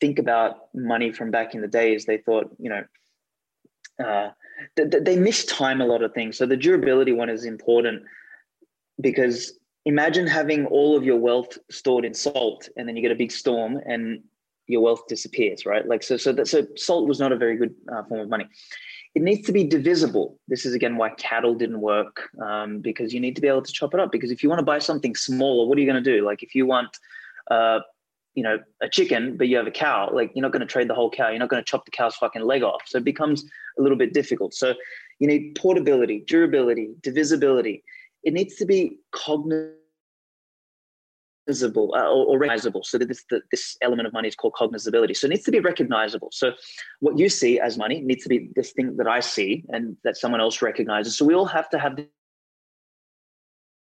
think 0.00 0.18
about 0.18 0.68
money 0.74 1.12
from 1.12 1.30
back 1.30 1.54
in 1.54 1.60
the 1.60 1.68
days, 1.68 2.04
they 2.04 2.18
thought, 2.18 2.54
you 2.58 2.70
know, 2.70 2.84
uh, 4.04 4.30
th- 4.76 5.02
they 5.02 5.16
miss 5.16 5.44
time 5.46 5.80
a 5.80 5.86
lot 5.86 6.02
of 6.02 6.12
things. 6.12 6.36
So 6.36 6.46
the 6.46 6.56
durability 6.56 7.12
one 7.12 7.30
is 7.30 7.44
important 7.44 8.02
because 9.00 9.58
imagine 9.84 10.26
having 10.26 10.66
all 10.66 10.96
of 10.96 11.04
your 11.04 11.16
wealth 11.16 11.56
stored 11.70 12.04
in 12.04 12.12
salt 12.12 12.68
and 12.76 12.86
then 12.86 12.96
you 12.96 13.02
get 13.02 13.12
a 13.12 13.16
big 13.16 13.32
storm 13.32 13.78
and 13.86 14.22
your 14.66 14.82
wealth 14.82 15.06
disappears, 15.08 15.64
right? 15.64 15.86
Like 15.86 16.02
so, 16.02 16.16
so 16.16 16.32
that 16.32 16.48
so 16.48 16.66
salt 16.76 17.08
was 17.08 17.20
not 17.20 17.32
a 17.32 17.36
very 17.36 17.56
good 17.56 17.74
uh, 17.90 18.02
form 18.04 18.20
of 18.20 18.28
money. 18.28 18.46
It 19.16 19.22
needs 19.22 19.46
to 19.46 19.52
be 19.52 19.64
divisible. 19.64 20.38
This 20.46 20.66
is 20.66 20.74
again 20.74 20.98
why 20.98 21.08
cattle 21.08 21.54
didn't 21.54 21.80
work 21.80 22.28
um, 22.44 22.80
because 22.80 23.14
you 23.14 23.18
need 23.18 23.34
to 23.36 23.40
be 23.40 23.48
able 23.48 23.62
to 23.62 23.72
chop 23.72 23.94
it 23.94 24.00
up. 24.00 24.12
Because 24.12 24.30
if 24.30 24.42
you 24.42 24.50
want 24.50 24.58
to 24.58 24.64
buy 24.64 24.78
something 24.78 25.14
smaller, 25.14 25.66
what 25.66 25.78
are 25.78 25.80
you 25.80 25.90
going 25.90 26.04
to 26.04 26.18
do? 26.18 26.22
Like 26.22 26.42
if 26.42 26.54
you 26.54 26.66
want 26.66 26.98
uh, 27.50 27.80
you 28.34 28.42
know 28.42 28.58
a 28.82 28.88
chicken 28.88 29.36
but 29.38 29.48
you 29.48 29.56
have 29.56 29.66
a 29.66 29.70
cow 29.70 30.10
like 30.12 30.30
you're 30.34 30.42
not 30.42 30.52
going 30.52 30.60
to 30.60 30.66
trade 30.66 30.88
the 30.88 30.94
whole 30.94 31.10
cow 31.10 31.30
you're 31.30 31.38
not 31.38 31.48
going 31.48 31.62
to 31.62 31.64
chop 31.64 31.86
the 31.86 31.90
cow's 31.90 32.14
fucking 32.16 32.42
leg 32.42 32.62
off 32.62 32.82
so 32.84 32.98
it 32.98 33.04
becomes 33.04 33.42
a 33.78 33.82
little 33.82 33.96
bit 33.96 34.12
difficult 34.12 34.52
so 34.52 34.74
you 35.20 35.26
need 35.26 35.54
portability 35.54 36.22
durability 36.26 36.94
divisibility 37.00 37.82
it 38.24 38.34
needs 38.34 38.56
to 38.56 38.66
be 38.66 38.98
cognizable 41.46 41.94
uh, 41.96 42.08
or, 42.08 42.38
recognizable 42.38 42.82
so 42.82 42.98
that 42.98 43.08
this 43.08 43.24
this 43.50 43.76
element 43.82 44.06
of 44.06 44.12
money 44.12 44.28
is 44.28 44.34
called 44.34 44.54
cognizability 44.58 45.16
so 45.16 45.26
it 45.26 45.30
needs 45.30 45.44
to 45.44 45.50
be 45.50 45.60
recognizable 45.60 46.28
so 46.32 46.52
what 47.00 47.18
you 47.18 47.28
see 47.28 47.60
as 47.60 47.78
money 47.78 48.00
needs 48.00 48.22
to 48.22 48.28
be 48.28 48.50
this 48.56 48.72
thing 48.72 48.96
that 48.96 49.06
i 49.06 49.20
see 49.20 49.64
and 49.68 49.96
that 50.04 50.16
someone 50.16 50.40
else 50.40 50.60
recognizes 50.60 51.16
so 51.16 51.24
we 51.24 51.34
all 51.34 51.46
have 51.46 51.68
to 51.68 51.78
have 51.78 51.96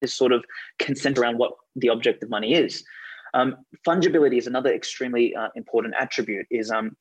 this 0.01 0.13
sort 0.13 0.31
of 0.31 0.43
consent 0.79 1.17
around 1.17 1.37
what 1.37 1.53
the 1.75 1.89
object 1.89 2.21
of 2.23 2.29
money 2.29 2.53
is 2.53 2.83
um, 3.35 3.57
fungibility 3.85 4.37
is 4.37 4.47
another 4.47 4.73
extremely 4.73 5.35
uh, 5.35 5.49
important 5.55 5.93
attribute. 5.99 6.47
Is 6.49 6.71
um, 6.71 6.95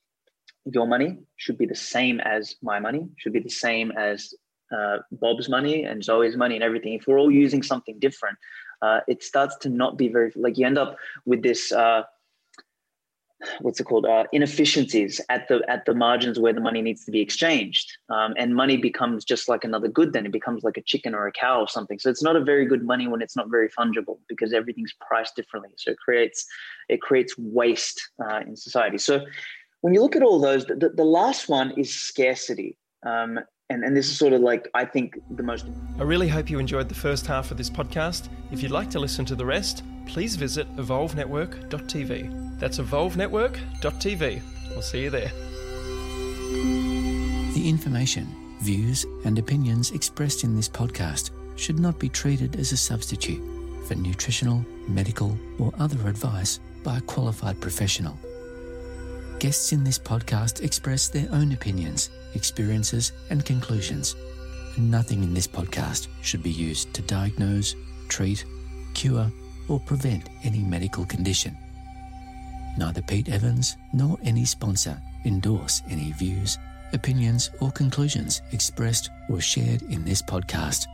your 0.65 0.87
money 0.87 1.19
should 1.37 1.57
be 1.57 1.65
the 1.65 1.77
same 1.77 2.19
as 2.21 2.57
my 2.61 2.81
money, 2.81 3.09
should 3.17 3.33
be 3.33 3.41
the 3.41 3.49
same 3.49 3.93
as 3.93 4.35
uh, 4.77 4.99
Bob's 5.13 5.49
money 5.49 5.85
and 5.85 6.03
Zoe's 6.03 6.37
money 6.37 6.57
and 6.57 6.65
everything. 6.65 6.95
If 6.95 7.07
we're 7.07 7.21
all 7.21 7.31
using 7.31 7.63
something 7.63 7.99
different, 8.01 8.37
uh, 8.85 9.01
it 9.13 9.23
starts 9.23 9.57
to 9.65 9.69
not 9.69 9.93
be 10.03 10.09
very 10.09 10.31
like 10.45 10.59
you 10.59 10.67
end 10.67 10.79
up 10.79 10.97
with 11.25 11.43
this 11.43 11.73
uh, 11.73 12.03
what's 13.61 13.81
it 13.81 13.85
called 13.85 14.07
uh, 14.07 14.25
inefficiencies 14.33 15.21
at 15.29 15.49
the 15.49 15.63
at 15.69 15.85
the 15.85 15.95
margins 15.95 16.39
where 16.39 16.53
the 16.53 16.61
money 16.61 16.83
needs 16.83 17.05
to 17.05 17.11
be 17.11 17.21
exchanged. 17.21 17.87
Um, 18.09 18.35
and 18.37 18.55
money 18.55 18.77
becomes 18.77 19.25
just 19.25 19.49
like 19.49 19.65
another 19.65 19.89
good 19.89 20.13
then. 20.13 20.27
It 20.27 20.33
becomes 20.33 20.65
like 20.65 20.77
a 20.77 20.83
chicken 20.83 21.15
or 21.15 21.27
a 21.27 21.33
cow 21.33 21.61
or 21.61 21.69
something. 21.69 21.99
So 21.99 22.11
it's 22.11 22.23
not 22.23 22.37
a 22.37 22.45
very 22.53 22.67
good 22.67 22.85
money 22.85 23.07
when 23.09 23.23
it's 23.23 23.37
not 23.37 23.51
very 23.51 23.69
fungible 23.69 24.19
because 24.29 24.53
everything's 24.53 24.95
priced 25.07 25.37
differently. 25.37 25.71
So 25.77 25.93
it 25.93 25.99
creates 25.99 26.47
it 26.89 27.01
creates 27.01 27.35
waste 27.39 27.99
uh, 28.25 28.41
in 28.41 28.57
society. 28.57 28.99
So 28.99 29.25
when 29.83 29.95
you 29.95 30.01
look 30.03 30.17
at 30.17 30.23
all 30.23 30.41
those 30.41 30.65
the, 30.67 30.91
the 30.95 31.11
last 31.21 31.49
one 31.49 31.73
is 31.73 31.93
scarcity. 31.95 32.77
Um, 33.05 33.41
and, 33.75 33.85
and 33.85 33.97
this 33.97 34.09
is 34.09 34.17
sort 34.17 34.33
of 34.33 34.41
like 34.41 34.71
I 34.73 34.85
think 34.85 35.19
the 35.31 35.43
most. 35.43 35.67
I 35.99 36.05
really 36.05 36.29
hope 36.29 36.49
you 36.49 36.61
enjoyed 36.61 36.89
the 36.89 36.95
first 36.95 37.27
half 37.27 37.51
of 37.51 37.57
this 37.57 37.69
podcast. 37.69 38.29
If 38.53 38.63
you'd 38.63 38.71
like 38.71 38.89
to 38.91 39.01
listen 39.01 39.25
to 39.27 39.35
the 39.35 39.45
rest, 39.45 39.83
please 40.07 40.37
visit 40.37 40.75
evolvenetwork.tv. 40.77 42.59
That's 42.61 42.79
evolvenetwork.tv. 42.79 44.43
We'll 44.71 44.83
see 44.83 45.03
you 45.03 45.11
there. 45.11 45.33
The 47.55 47.69
information, 47.69 48.57
views, 48.61 49.05
and 49.25 49.39
opinions 49.39 49.91
expressed 49.91 50.45
in 50.45 50.55
this 50.55 50.69
podcast 50.69 51.31
should 51.57 51.81
not 51.81 51.99
be 51.99 52.09
treated 52.09 52.57
as 52.57 52.73
a 52.73 52.77
substitute 52.77 53.43
for 53.87 53.97
nutritional, 53.97 54.65
medical, 54.89 55.37
or 55.59 55.73
other 55.79 56.09
advice 56.09 56.61
by 56.85 56.99
a 56.99 57.03
qualified 57.03 57.61
professional. 57.61 58.17
Guests 59.41 59.73
in 59.73 59.83
this 59.83 59.99
podcast 59.99 60.63
express 60.63 61.09
their 61.09 61.29
own 61.33 61.53
opinions, 61.53 62.11
experiences, 62.35 63.13
and 63.31 63.45
conclusions. 63.45 64.15
Nothing 64.77 65.23
in 65.23 65.35
this 65.35 65.47
podcast 65.47 66.09
should 66.23 66.43
be 66.43 66.51
used 66.51 66.93
to 66.95 67.03
diagnose, 67.03 67.75
treat, 68.09 68.45
cure, 68.95 69.31
or 69.69 69.81
prevent 69.81 70.29
any 70.43 70.61
medical 70.61 71.05
condition. 71.05 71.57
Neither 72.77 73.03
Pete 73.03 73.29
Evans 73.29 73.77
nor 73.93 74.19
any 74.25 74.45
sponsor 74.45 75.01
endorse 75.25 75.83
any 75.89 76.13
views, 76.13 76.59
opinions, 76.93 77.51
or 77.61 77.71
conclusions 77.71 78.43
expressed 78.53 79.11
or 79.29 79.41
shared 79.41 79.83
in 79.83 80.05
this 80.05 80.23
podcast. 80.23 80.87